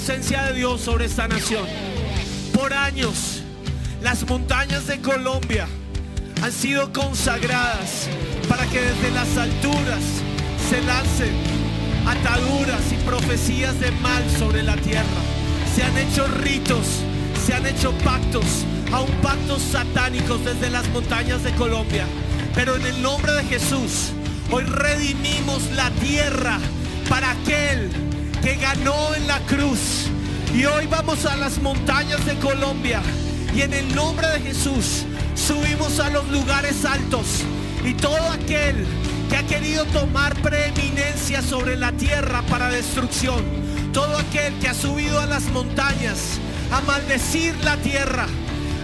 de 0.09 0.53
Dios 0.53 0.81
sobre 0.81 1.05
esta 1.05 1.27
nación. 1.27 1.67
Por 2.51 2.73
años, 2.73 3.43
las 4.01 4.27
montañas 4.27 4.87
de 4.87 4.99
Colombia 5.01 5.67
han 6.41 6.51
sido 6.51 6.91
consagradas 6.91 8.09
para 8.49 8.65
que 8.65 8.81
desde 8.81 9.11
las 9.11 9.37
alturas 9.37 10.01
se 10.67 10.81
lancen 10.81 11.31
ataduras 12.07 12.81
y 12.91 12.95
profecías 13.05 13.79
de 13.79 13.91
mal 13.91 14.23
sobre 14.39 14.63
la 14.63 14.75
tierra. 14.77 15.05
Se 15.75 15.83
han 15.83 15.95
hecho 15.95 16.25
ritos, 16.25 16.87
se 17.45 17.53
han 17.53 17.67
hecho 17.67 17.91
pactos, 18.03 18.65
aún 18.91 19.11
pactos 19.21 19.61
satánicos 19.61 20.43
desde 20.43 20.71
las 20.71 20.87
montañas 20.89 21.43
de 21.43 21.51
Colombia. 21.51 22.05
Pero 22.55 22.77
en 22.77 22.85
el 22.87 22.99
nombre 23.03 23.31
de 23.33 23.43
Jesús, 23.43 24.09
hoy 24.49 24.63
redimimos 24.63 25.69
la 25.75 25.91
tierra 25.91 26.57
para 27.07 27.29
aquel 27.29 28.08
ganó 28.55 29.15
en 29.15 29.27
la 29.27 29.39
cruz. 29.41 30.07
Y 30.53 30.65
hoy 30.65 30.87
vamos 30.87 31.25
a 31.25 31.35
las 31.35 31.61
montañas 31.61 32.25
de 32.25 32.35
Colombia. 32.35 33.01
Y 33.55 33.61
en 33.61 33.73
el 33.73 33.93
nombre 33.95 34.27
de 34.27 34.39
Jesús 34.41 35.05
subimos 35.35 35.99
a 35.99 36.09
los 36.09 36.27
lugares 36.29 36.85
altos. 36.85 37.43
Y 37.85 37.93
todo 37.93 38.31
aquel 38.31 38.85
que 39.29 39.37
ha 39.37 39.43
querido 39.43 39.85
tomar 39.85 40.35
preeminencia 40.41 41.41
sobre 41.41 41.77
la 41.77 41.91
tierra 41.91 42.41
para 42.49 42.69
destrucción, 42.69 43.43
todo 43.93 44.17
aquel 44.17 44.53
que 44.59 44.67
ha 44.67 44.73
subido 44.73 45.19
a 45.19 45.25
las 45.25 45.43
montañas 45.45 46.39
a 46.71 46.81
maldecir 46.81 47.55
la 47.63 47.77
tierra, 47.77 48.27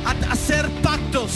a 0.06 0.32
hacer 0.32 0.70
pactos, 0.82 1.32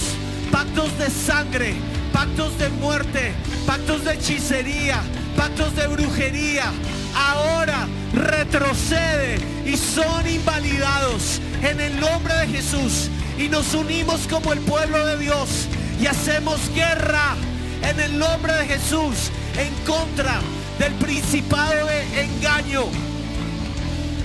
pactos 0.51 0.97
de 0.97 1.09
sangre, 1.09 1.73
pactos 2.11 2.57
de 2.57 2.69
muerte, 2.69 3.33
pactos 3.65 4.05
de 4.05 4.13
hechicería, 4.13 4.99
pactos 5.35 5.75
de 5.75 5.87
brujería, 5.87 6.71
ahora 7.19 7.87
retrocede 8.13 9.39
y 9.65 9.75
son 9.75 10.27
invalidados 10.27 11.41
en 11.61 11.79
el 11.79 11.99
nombre 11.99 12.33
de 12.35 12.47
Jesús 12.47 13.09
y 13.37 13.49
nos 13.49 13.73
unimos 13.73 14.21
como 14.29 14.53
el 14.53 14.59
pueblo 14.59 15.05
de 15.05 15.17
Dios 15.17 15.67
y 16.01 16.07
hacemos 16.07 16.59
guerra 16.73 17.35
en 17.81 17.99
el 17.99 18.17
nombre 18.17 18.53
de 18.53 18.65
Jesús 18.67 19.31
en 19.57 19.73
contra 19.85 20.39
del 20.77 20.93
principado 20.93 21.87
de 21.87 22.21
engaño. 22.23 22.85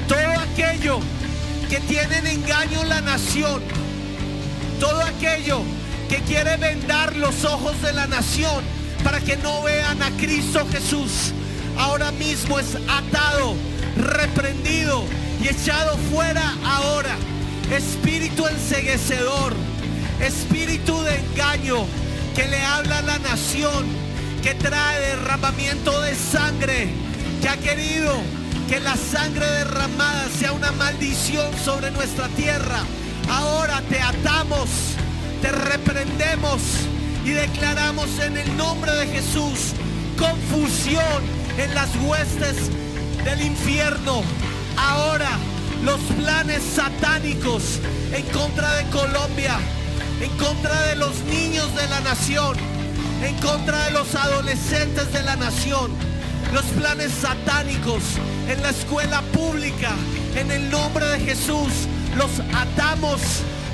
Todo 0.09 0.41
aquello 0.53 1.01
que 1.69 1.81
tiene 1.81 2.19
en 2.19 2.27
engaño 2.27 2.85
la 2.85 3.01
nación, 3.01 3.63
todo 4.79 5.03
aquello 5.03 5.63
que 6.09 6.19
quiere 6.19 6.57
vendar 6.57 7.17
los 7.17 7.45
ojos 7.45 7.81
de 7.83 7.93
la 7.93 8.07
nación 8.07 8.63
para 9.03 9.21
que 9.21 9.37
no 9.37 9.63
vean 9.63 10.03
a 10.03 10.11
Cristo 10.13 10.67
Jesús, 10.71 11.33
ahora 11.79 12.13
mismo 12.13 12.59
es 12.59 12.77
atado, 12.89 13.55
reprendido 13.97 15.05
y 15.43 15.49
echado 15.49 15.97
fuera 16.13 16.55
ahora. 16.65 17.17
Espíritu 17.71 18.47
enseguecedor, 18.47 19.55
espíritu 20.21 21.03
de 21.03 21.17
engaño 21.17 21.87
que 22.35 22.47
le 22.49 22.61
habla 22.61 22.99
a 22.99 23.03
la 23.03 23.19
nación, 23.19 23.87
que 24.43 24.55
trae 24.55 25.01
derramamiento 25.01 26.01
de 26.03 26.15
sangre, 26.15 26.89
que 27.41 27.49
ha 27.49 27.57
querido 27.57 28.13
que 28.69 28.81
la 28.81 28.97
sangre 28.97 29.47
derramada 29.47 30.29
sea 30.39 30.53
una 30.53 30.73
maldición 30.73 31.47
sobre 31.65 31.91
nuestra 31.91 32.29
tierra. 32.29 32.83
Ahora 33.31 33.83
te 33.89 34.01
atamos, 34.01 34.69
te 35.41 35.51
reprendemos 35.51 36.61
y 37.25 37.31
declaramos 37.31 38.19
en 38.19 38.37
el 38.37 38.57
nombre 38.57 38.93
de 38.93 39.07
Jesús 39.07 39.73
confusión 40.19 41.44
en 41.59 41.75
las 41.75 41.89
huestes 41.97 42.71
del 43.25 43.41
infierno. 43.43 44.23
Ahora 44.77 45.31
los 45.85 46.01
planes 46.19 46.63
satánicos 46.63 47.81
en 48.13 48.25
contra 48.27 48.77
de 48.77 48.85
Colombia, 48.91 49.57
en 50.21 50.31
contra 50.37 50.89
de 50.89 50.97
los 50.97 51.19
niños 51.25 51.75
de 51.75 51.87
la 51.89 52.01
nación, 52.01 52.57
en 53.23 53.35
contra 53.37 53.85
de 53.85 53.91
los 53.93 54.15
adolescentes 54.15 55.13
de 55.13 55.23
la 55.23 55.37
nación, 55.37 55.93
los 56.53 56.65
planes 56.67 57.13
satánicos 57.13 58.03
en 58.49 58.63
la 58.63 58.71
escuela 58.71 59.23
pública, 59.33 59.93
en 60.37 60.51
el 60.51 60.71
nombre 60.71 61.07
de 61.07 61.21
Jesús, 61.21 61.73
los 62.17 62.31
atamos, 62.55 63.21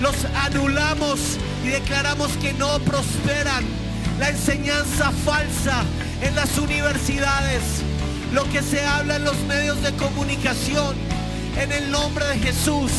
los 0.00 0.14
anulamos 0.34 1.20
y 1.64 1.68
declaramos 1.68 2.30
que 2.40 2.52
no 2.54 2.78
prosperan. 2.80 3.64
La 4.18 4.30
enseñanza 4.30 5.12
falsa 5.24 5.82
en 6.22 6.34
las 6.34 6.58
universidades, 6.58 7.62
lo 8.32 8.44
que 8.50 8.62
se 8.62 8.84
habla 8.84 9.16
en 9.16 9.24
los 9.24 9.38
medios 9.48 9.82
de 9.82 9.92
comunicación, 9.92 10.96
en 11.58 11.72
el 11.72 11.90
nombre 11.90 12.26
de 12.26 12.38
Jesús, 12.38 12.90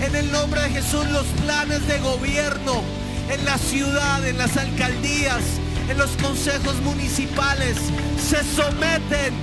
en 0.00 0.14
el 0.14 0.30
nombre 0.32 0.60
de 0.62 0.70
Jesús 0.70 1.06
los 1.10 1.26
planes 1.44 1.86
de 1.86 1.98
gobierno 1.98 2.82
en 3.30 3.44
la 3.44 3.56
ciudad, 3.56 4.26
en 4.26 4.36
las 4.38 4.56
alcaldías, 4.56 5.42
en 5.88 5.96
los 5.96 6.10
consejos 6.22 6.76
municipales, 6.82 7.76
se 8.18 8.42
someten 8.44 9.34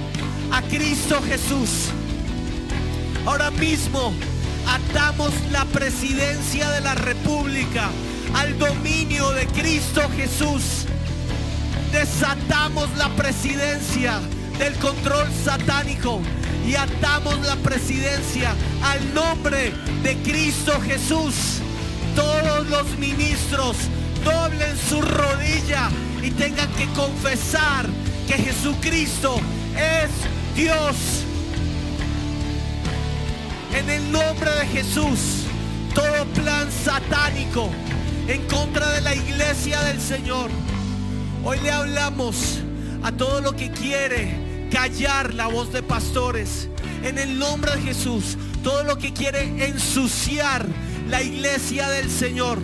a 0.51 0.61
Cristo 0.63 1.21
Jesús. 1.23 1.89
Ahora 3.25 3.51
mismo 3.51 4.13
atamos 4.67 5.31
la 5.51 5.65
presidencia 5.65 6.69
de 6.71 6.81
la 6.81 6.95
República 6.95 7.89
al 8.35 8.57
dominio 8.57 9.31
de 9.31 9.47
Cristo 9.47 10.01
Jesús. 10.15 10.78
Desatamos 11.91 12.87
la 12.97 13.09
presidencia 13.09 14.19
del 14.59 14.73
control 14.75 15.27
satánico 15.43 16.21
y 16.67 16.75
atamos 16.75 17.39
la 17.41 17.55
presidencia 17.57 18.53
al 18.83 19.13
nombre 19.13 19.73
de 20.03 20.15
Cristo 20.17 20.79
Jesús. 20.81 21.33
Todos 22.15 22.67
los 22.67 22.97
ministros 22.99 23.77
doblen 24.23 24.77
su 24.77 25.01
rodilla 25.01 25.89
y 26.21 26.29
tengan 26.31 26.69
que 26.73 26.85
confesar 26.93 27.87
que 28.27 28.33
Jesucristo 28.33 29.39
es 29.75 30.09
Dios. 30.55 30.95
En 33.73 33.89
el 33.89 34.11
nombre 34.11 34.51
de 34.51 34.65
Jesús, 34.67 35.45
todo 35.95 36.25
plan 36.35 36.67
satánico 36.71 37.69
en 38.27 38.45
contra 38.47 38.91
de 38.91 39.01
la 39.01 39.15
iglesia 39.15 39.81
del 39.83 39.99
Señor. 39.99 40.51
Hoy 41.43 41.57
le 41.61 41.71
hablamos 41.71 42.59
a 43.01 43.11
todo 43.13 43.39
lo 43.39 43.55
que 43.55 43.71
quiere 43.71 44.69
callar 44.71 45.33
la 45.33 45.47
voz 45.47 45.71
de 45.71 45.81
pastores. 45.81 46.67
En 47.03 47.17
el 47.17 47.39
nombre 47.39 47.71
de 47.75 47.81
Jesús, 47.81 48.37
todo 48.61 48.83
lo 48.83 48.97
que 48.97 49.13
quiere 49.13 49.65
ensuciar 49.67 50.65
la 51.07 51.21
iglesia 51.21 51.89
del 51.89 52.09
Señor. 52.09 52.59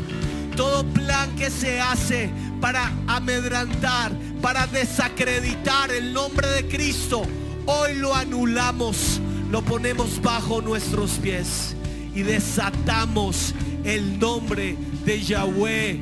Todo 0.57 0.86
plan 0.86 1.34
que 1.36 1.49
se 1.49 1.80
hace 1.80 2.30
para 2.59 2.91
amedrantar, 3.07 4.11
para 4.41 4.67
desacreditar 4.67 5.91
el 5.91 6.13
nombre 6.13 6.47
de 6.49 6.67
Cristo, 6.67 7.23
hoy 7.65 7.95
lo 7.95 8.15
anulamos, 8.15 9.19
lo 9.51 9.61
ponemos 9.61 10.21
bajo 10.21 10.61
nuestros 10.61 11.11
pies 11.11 11.76
y 12.13 12.23
desatamos 12.23 13.53
el 13.84 14.17
nombre 14.17 14.78
de 15.03 15.21
Yahweh, 15.21 16.01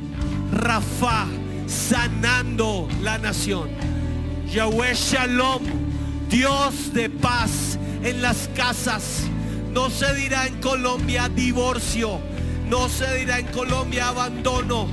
Rafa, 0.52 1.26
sanando 1.66 2.88
la 3.02 3.18
nación. 3.18 3.70
Yahweh 4.52 4.94
Shalom, 4.94 5.62
Dios 6.28 6.92
de 6.92 7.10
paz 7.10 7.78
en 8.02 8.22
las 8.22 8.48
casas. 8.54 9.22
No 9.72 9.90
se 9.90 10.14
dirá 10.14 10.46
en 10.46 10.60
Colombia 10.60 11.28
divorcio, 11.28 12.20
no 12.68 12.88
se 12.88 13.18
dirá 13.18 13.40
en 13.40 13.46
Colombia 13.46 14.08
abandono. 14.08 14.86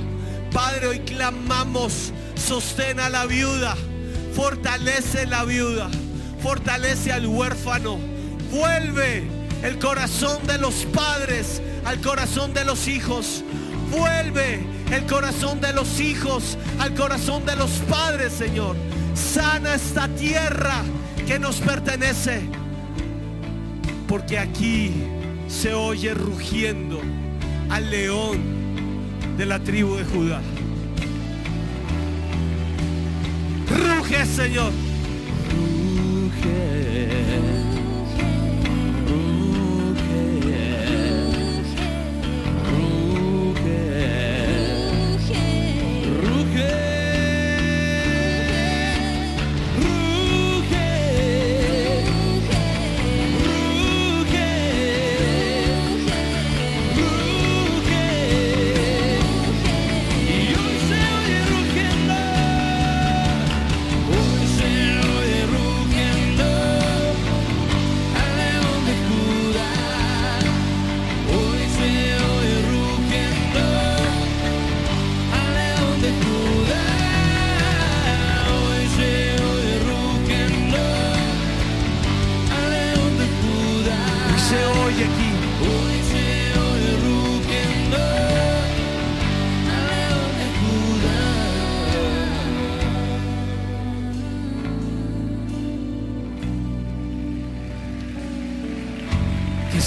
Padre, 0.52 0.88
hoy 0.88 0.98
clamamos, 1.00 2.12
sostén 2.34 2.98
a 2.98 3.08
la 3.08 3.26
viuda, 3.26 3.76
fortalece 4.34 5.26
la 5.26 5.44
viuda, 5.44 5.88
fortalece 6.42 7.12
al 7.12 7.26
huérfano, 7.26 7.98
vuelve 8.50 9.22
el 9.62 9.78
corazón 9.78 10.44
de 10.46 10.58
los 10.58 10.84
padres 10.86 11.62
al 11.84 12.00
corazón 12.00 12.52
de 12.54 12.64
los 12.64 12.88
hijos, 12.88 13.42
vuelve 13.90 14.64
el 14.92 15.06
corazón 15.06 15.60
de 15.60 15.72
los 15.72 16.00
hijos 16.00 16.58
al 16.78 16.94
corazón 16.94 17.44
de 17.46 17.56
los 17.56 17.70
padres, 17.88 18.32
Señor. 18.32 18.76
Sana 19.14 19.74
esta 19.74 20.06
tierra 20.08 20.82
que 21.26 21.38
nos 21.38 21.56
pertenece, 21.56 22.42
porque 24.06 24.38
aquí 24.38 24.92
se 25.48 25.74
oye 25.74 26.14
rugiendo 26.14 27.00
al 27.70 27.90
león 27.90 28.38
de 29.36 29.46
la 29.46 29.58
tribu 29.58 29.96
de 29.96 30.04
Judá. 30.04 30.40
Ruge, 33.68 34.26
Señor. 34.26 34.72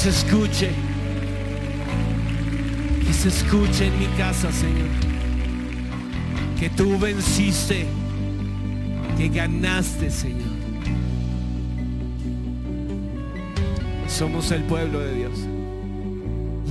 Se 0.06 0.12
escuche. 0.12 0.70
Que 3.04 3.12
se 3.12 3.30
escuche 3.30 3.88
en 3.88 3.98
mi 3.98 4.06
casa, 4.18 4.52
Señor. 4.52 4.88
Que 6.60 6.70
tú 6.70 7.00
venciste. 7.00 7.88
Que 9.18 9.30
ganaste, 9.30 10.12
Señor. 10.12 10.50
Somos 14.08 14.52
el 14.52 14.62
pueblo 14.66 15.00
de 15.00 15.16
Dios. 15.16 15.40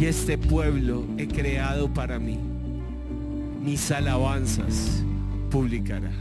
Y 0.01 0.05
este 0.05 0.39
pueblo 0.39 1.05
he 1.19 1.27
creado 1.27 1.93
para 1.93 2.21
mí. 2.21 2.39
Mis 3.61 3.91
alabanzas 3.91 5.03
publicará. 5.51 6.13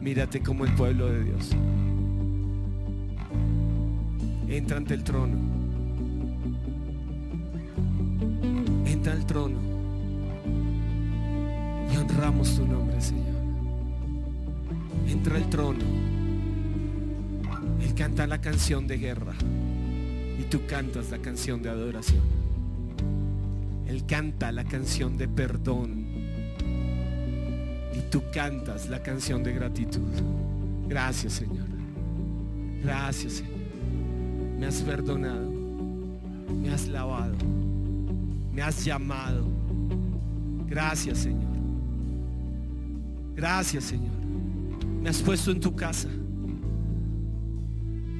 Mírate 0.00 0.40
como 0.40 0.64
el 0.64 0.72
pueblo 0.72 1.08
de 1.08 1.24
Dios. 1.24 1.50
Entra 4.50 4.78
ante 4.78 4.94
el 4.94 5.04
trono. 5.04 5.36
Entra 8.84 9.12
al 9.12 9.24
trono. 9.24 9.58
Y 11.92 11.96
honramos 11.96 12.56
tu 12.56 12.66
nombre, 12.66 13.00
Señor. 13.00 13.26
Entra 15.06 15.36
al 15.36 15.48
trono. 15.48 15.84
Él 17.80 17.94
canta 17.94 18.26
la 18.26 18.40
canción 18.40 18.88
de 18.88 18.98
guerra. 18.98 19.34
Y 20.36 20.42
tú 20.50 20.66
cantas 20.66 21.10
la 21.12 21.18
canción 21.18 21.62
de 21.62 21.70
adoración. 21.70 22.22
Él 23.86 24.04
canta 24.04 24.50
la 24.50 24.64
canción 24.64 25.16
de 25.16 25.28
perdón. 25.28 26.06
Y 27.94 28.10
tú 28.10 28.20
cantas 28.32 28.88
la 28.88 29.00
canción 29.00 29.44
de 29.44 29.52
gratitud. 29.52 30.10
Gracias, 30.88 31.34
Señor. 31.34 31.68
Gracias, 32.82 33.34
Señor. 33.34 33.49
Me 34.60 34.66
has 34.66 34.82
perdonado. 34.82 35.50
Me 36.50 36.68
has 36.68 36.86
lavado. 36.86 37.34
Me 38.52 38.60
has 38.60 38.84
llamado. 38.84 39.46
Gracias, 40.68 41.20
Señor. 41.20 41.56
Gracias, 43.34 43.84
Señor. 43.84 44.12
Me 45.02 45.08
has 45.08 45.22
puesto 45.22 45.50
en 45.50 45.60
tu 45.60 45.74
casa. 45.74 46.10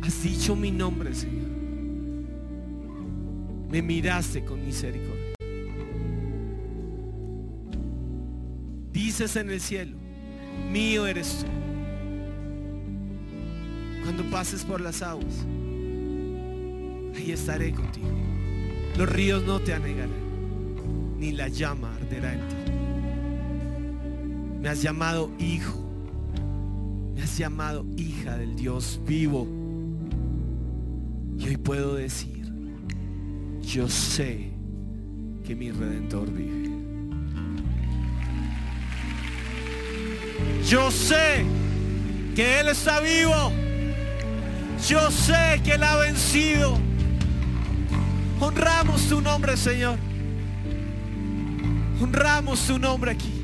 Has 0.03 0.23
dicho 0.23 0.57
mi 0.57 0.71
nombre, 0.71 1.13
Señor. 1.13 1.51
Me 3.71 3.83
miraste 3.83 4.43
con 4.43 4.65
misericordia. 4.65 5.35
Dices 8.95 9.37
en 9.37 9.51
el 9.51 9.61
cielo, 9.61 9.95
mío 10.73 11.07
eres 11.07 11.45
tú. 11.45 11.47
Cuando 14.03 14.25
pases 14.31 14.65
por 14.65 14.81
las 14.81 15.03
aguas, 15.03 15.45
ahí 17.21 17.33
estaré 17.33 17.73
contigo. 17.73 18.09
Los 18.97 19.09
ríos 19.09 19.45
no 19.45 19.61
te 19.61 19.75
anegarán, 19.75 20.11
ni 21.19 21.33
la 21.33 21.49
llama 21.49 21.95
arderá 21.95 22.33
en 22.33 22.41
ti. 22.41 22.73
Me 24.61 24.69
has 24.69 24.83
llamado 24.83 25.31
hijo, 25.39 25.79
me 27.15 27.23
has 27.23 27.37
llamado 27.37 27.87
hija 27.97 28.37
del 28.37 28.57
Dios 28.57 29.01
vivo. 29.07 29.47
Y 31.39 31.49
hoy 31.49 31.57
puedo 31.57 31.95
decir, 31.95 32.53
yo 33.63 33.89
sé 33.89 34.51
que 35.45 35.55
mi 35.55 35.71
redentor 35.71 36.31
vive. 36.33 36.71
Yo 40.67 40.91
sé 40.91 41.45
que 42.35 42.61
Él 42.61 42.69
está 42.69 43.01
vivo. 43.01 43.53
Yo 44.87 45.11
sé 45.11 45.61
que 45.65 45.73
Él 45.73 45.83
ha 45.85 45.97
vencido. 45.97 46.90
Honramos 48.41 49.07
tu 49.09 49.21
nombre, 49.21 49.57
Señor. 49.57 49.99
Honramos 52.01 52.67
tu 52.67 52.79
nombre 52.79 53.11
aquí. 53.13 53.41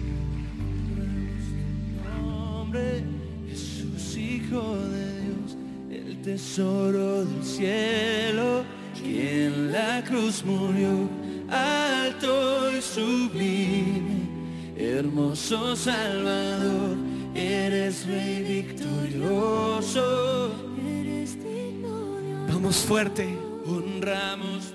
nombre, 2.67 3.05
Jesús, 3.49 4.17
Hijo 4.17 4.77
de 4.77 5.21
Dios, 5.21 5.57
el 5.91 6.23
tesoro 6.23 7.25
del 7.25 7.45
cielo, 7.45 8.65
que 8.95 9.47
en 9.47 9.73
la 9.73 10.03
cruz 10.05 10.45
murió, 10.45 11.09
alto 11.49 12.71
y 12.77 12.83
sublime, 12.83 14.29
hermoso 14.77 15.77
Salvador, 15.77 16.97
eres 17.35 18.07
Rey 18.07 18.65
victorioso, 18.65 20.51
Eres 20.85 21.37
digno 21.43 22.17
Vamos 22.49 22.77
fuerte. 22.79 23.29
honramos 23.67 24.73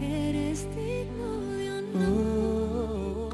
eres 0.00 0.66
digno 0.74 1.30
de 1.56 1.70
honor. 1.70 3.30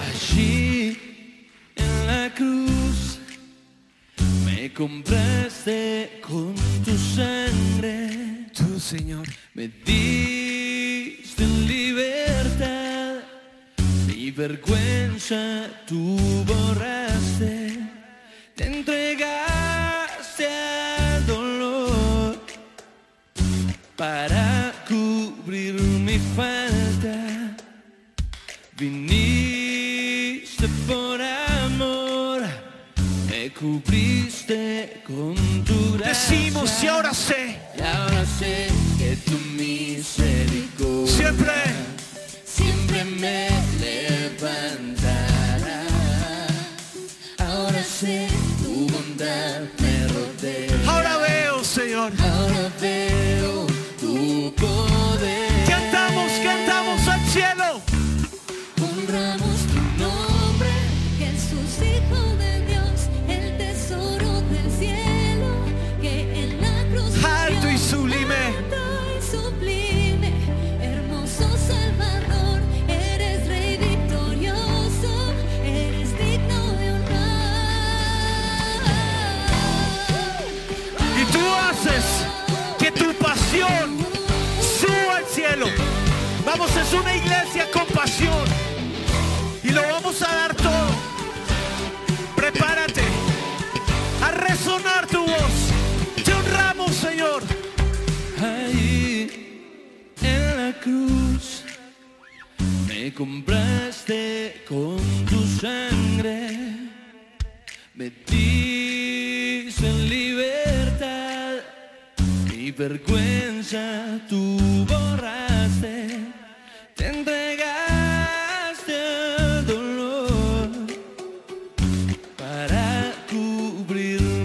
Allí 0.00 0.98
en 1.76 2.06
la 2.06 2.32
cruz 2.34 3.18
me 4.44 4.72
compraste 4.72 6.20
con 6.26 6.54
tu 6.84 6.96
sangre, 6.96 8.46
Tú, 8.54 8.78
Señor. 8.78 9.26
me 9.54 9.68
diste 9.68 10.21
vergüenza 14.34 15.68
tú 15.86 16.16
borraste, 16.46 17.71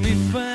cubrir 0.08 0.16
mi 0.16 0.47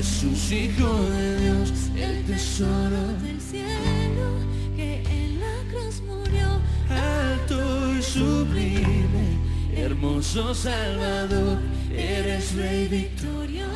Jesús, 0.00 0.50
Hijo 0.50 1.10
de 1.10 1.40
Dios, 1.42 1.72
el 1.94 2.24
tesoro 2.24 3.18
del 3.22 3.38
cielo, 3.38 4.38
que 4.74 5.02
en 5.02 5.38
la 5.38 5.70
cruz 5.70 6.00
murió 6.00 6.58
alto 6.88 7.98
y 7.98 8.02
sublime, 8.02 9.36
hermoso 9.76 10.54
Salvador, 10.54 11.58
eres 11.94 12.54
Rey 12.56 12.88
victorioso. 12.88 13.68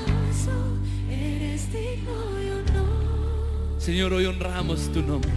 eres 1.10 1.70
digno 1.70 2.14
de 2.38 2.52
honor. 2.52 3.76
Señor, 3.78 4.14
hoy 4.14 4.24
honramos 4.24 4.90
tu 4.94 5.02
nombre 5.02 5.30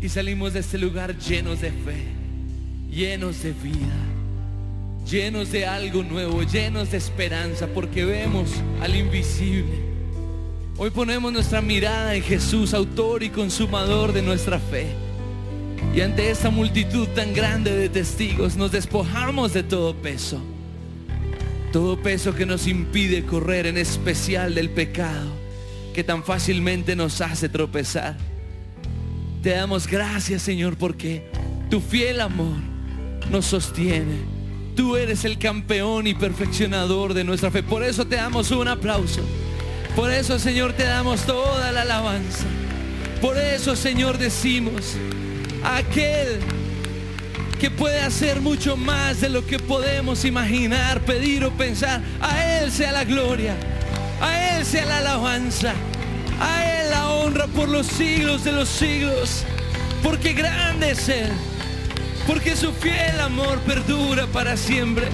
y 0.00 0.08
salimos 0.08 0.54
de 0.54 0.58
este 0.58 0.78
lugar 0.78 1.16
llenos 1.18 1.60
de 1.60 1.70
fe, 1.70 2.02
llenos 2.90 3.44
de 3.44 3.52
vida, 3.52 3.94
llenos 5.10 5.50
de 5.50 5.66
algo 5.66 6.02
nuevo, 6.02 6.42
llenos 6.42 6.90
de 6.90 6.98
esperanza, 6.98 7.66
porque 7.68 8.04
vemos 8.04 8.50
al 8.82 8.94
invisible. 8.94 9.88
Hoy 10.76 10.90
ponemos 10.90 11.32
nuestra 11.32 11.62
mirada 11.62 12.14
en 12.14 12.22
Jesús, 12.22 12.74
autor 12.74 13.22
y 13.22 13.30
consumador 13.30 14.12
de 14.12 14.22
nuestra 14.22 14.58
fe. 14.58 14.86
Y 15.94 16.02
ante 16.02 16.30
esta 16.30 16.50
multitud 16.50 17.08
tan 17.08 17.32
grande 17.32 17.74
de 17.74 17.88
testigos 17.88 18.56
nos 18.56 18.70
despojamos 18.70 19.54
de 19.54 19.62
todo 19.62 19.94
peso. 19.94 20.40
Todo 21.72 22.00
peso 22.00 22.34
que 22.34 22.46
nos 22.46 22.66
impide 22.66 23.24
correr, 23.24 23.66
en 23.66 23.78
especial 23.78 24.54
del 24.54 24.70
pecado, 24.70 25.30
que 25.94 26.04
tan 26.04 26.22
fácilmente 26.22 26.94
nos 26.94 27.20
hace 27.20 27.48
tropezar. 27.48 28.16
Te 29.42 29.50
damos 29.50 29.86
gracias, 29.86 30.42
Señor, 30.42 30.76
porque 30.76 31.30
tu 31.70 31.80
fiel 31.80 32.20
amor 32.20 32.56
nos 33.30 33.46
sostiene. 33.46 34.37
Tú 34.78 34.96
eres 34.96 35.24
el 35.24 35.38
campeón 35.38 36.06
y 36.06 36.14
perfeccionador 36.14 37.12
de 37.12 37.24
nuestra 37.24 37.50
fe. 37.50 37.64
Por 37.64 37.82
eso 37.82 38.06
te 38.06 38.14
damos 38.14 38.52
un 38.52 38.68
aplauso. 38.68 39.22
Por 39.96 40.12
eso, 40.12 40.38
Señor, 40.38 40.72
te 40.72 40.84
damos 40.84 41.22
toda 41.22 41.72
la 41.72 41.82
alabanza. 41.82 42.44
Por 43.20 43.36
eso, 43.38 43.74
Señor, 43.74 44.18
decimos, 44.18 44.94
aquel 45.64 46.38
que 47.58 47.72
puede 47.72 47.98
hacer 47.98 48.40
mucho 48.40 48.76
más 48.76 49.20
de 49.20 49.30
lo 49.30 49.44
que 49.44 49.58
podemos 49.58 50.24
imaginar, 50.24 51.00
pedir 51.00 51.44
o 51.44 51.50
pensar, 51.50 52.00
a 52.20 52.60
Él 52.60 52.70
sea 52.70 52.92
la 52.92 53.02
gloria, 53.02 53.56
a 54.20 54.58
Él 54.58 54.64
sea 54.64 54.86
la 54.86 54.98
alabanza, 54.98 55.74
a 56.40 56.82
Él 56.82 56.90
la 56.90 57.10
honra 57.10 57.48
por 57.48 57.68
los 57.68 57.84
siglos 57.84 58.44
de 58.44 58.52
los 58.52 58.68
siglos, 58.68 59.42
porque 60.04 60.34
grande 60.34 60.92
es 60.92 61.08
Él, 61.08 61.32
porque 62.28 62.54
su 62.54 62.70
fiel 62.72 63.18
amor 63.20 63.58
perdura 63.60 64.26
para 64.26 64.54
siempre. 64.54 65.08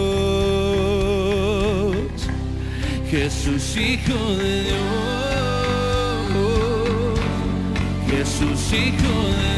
Jesús 3.11 3.77
Hijo 3.77 4.35
de 4.37 4.63
Dios, 4.63 4.77
Jesús 8.09 8.73
Hijo 8.73 9.13
de 9.29 9.43
Dios, 9.43 9.56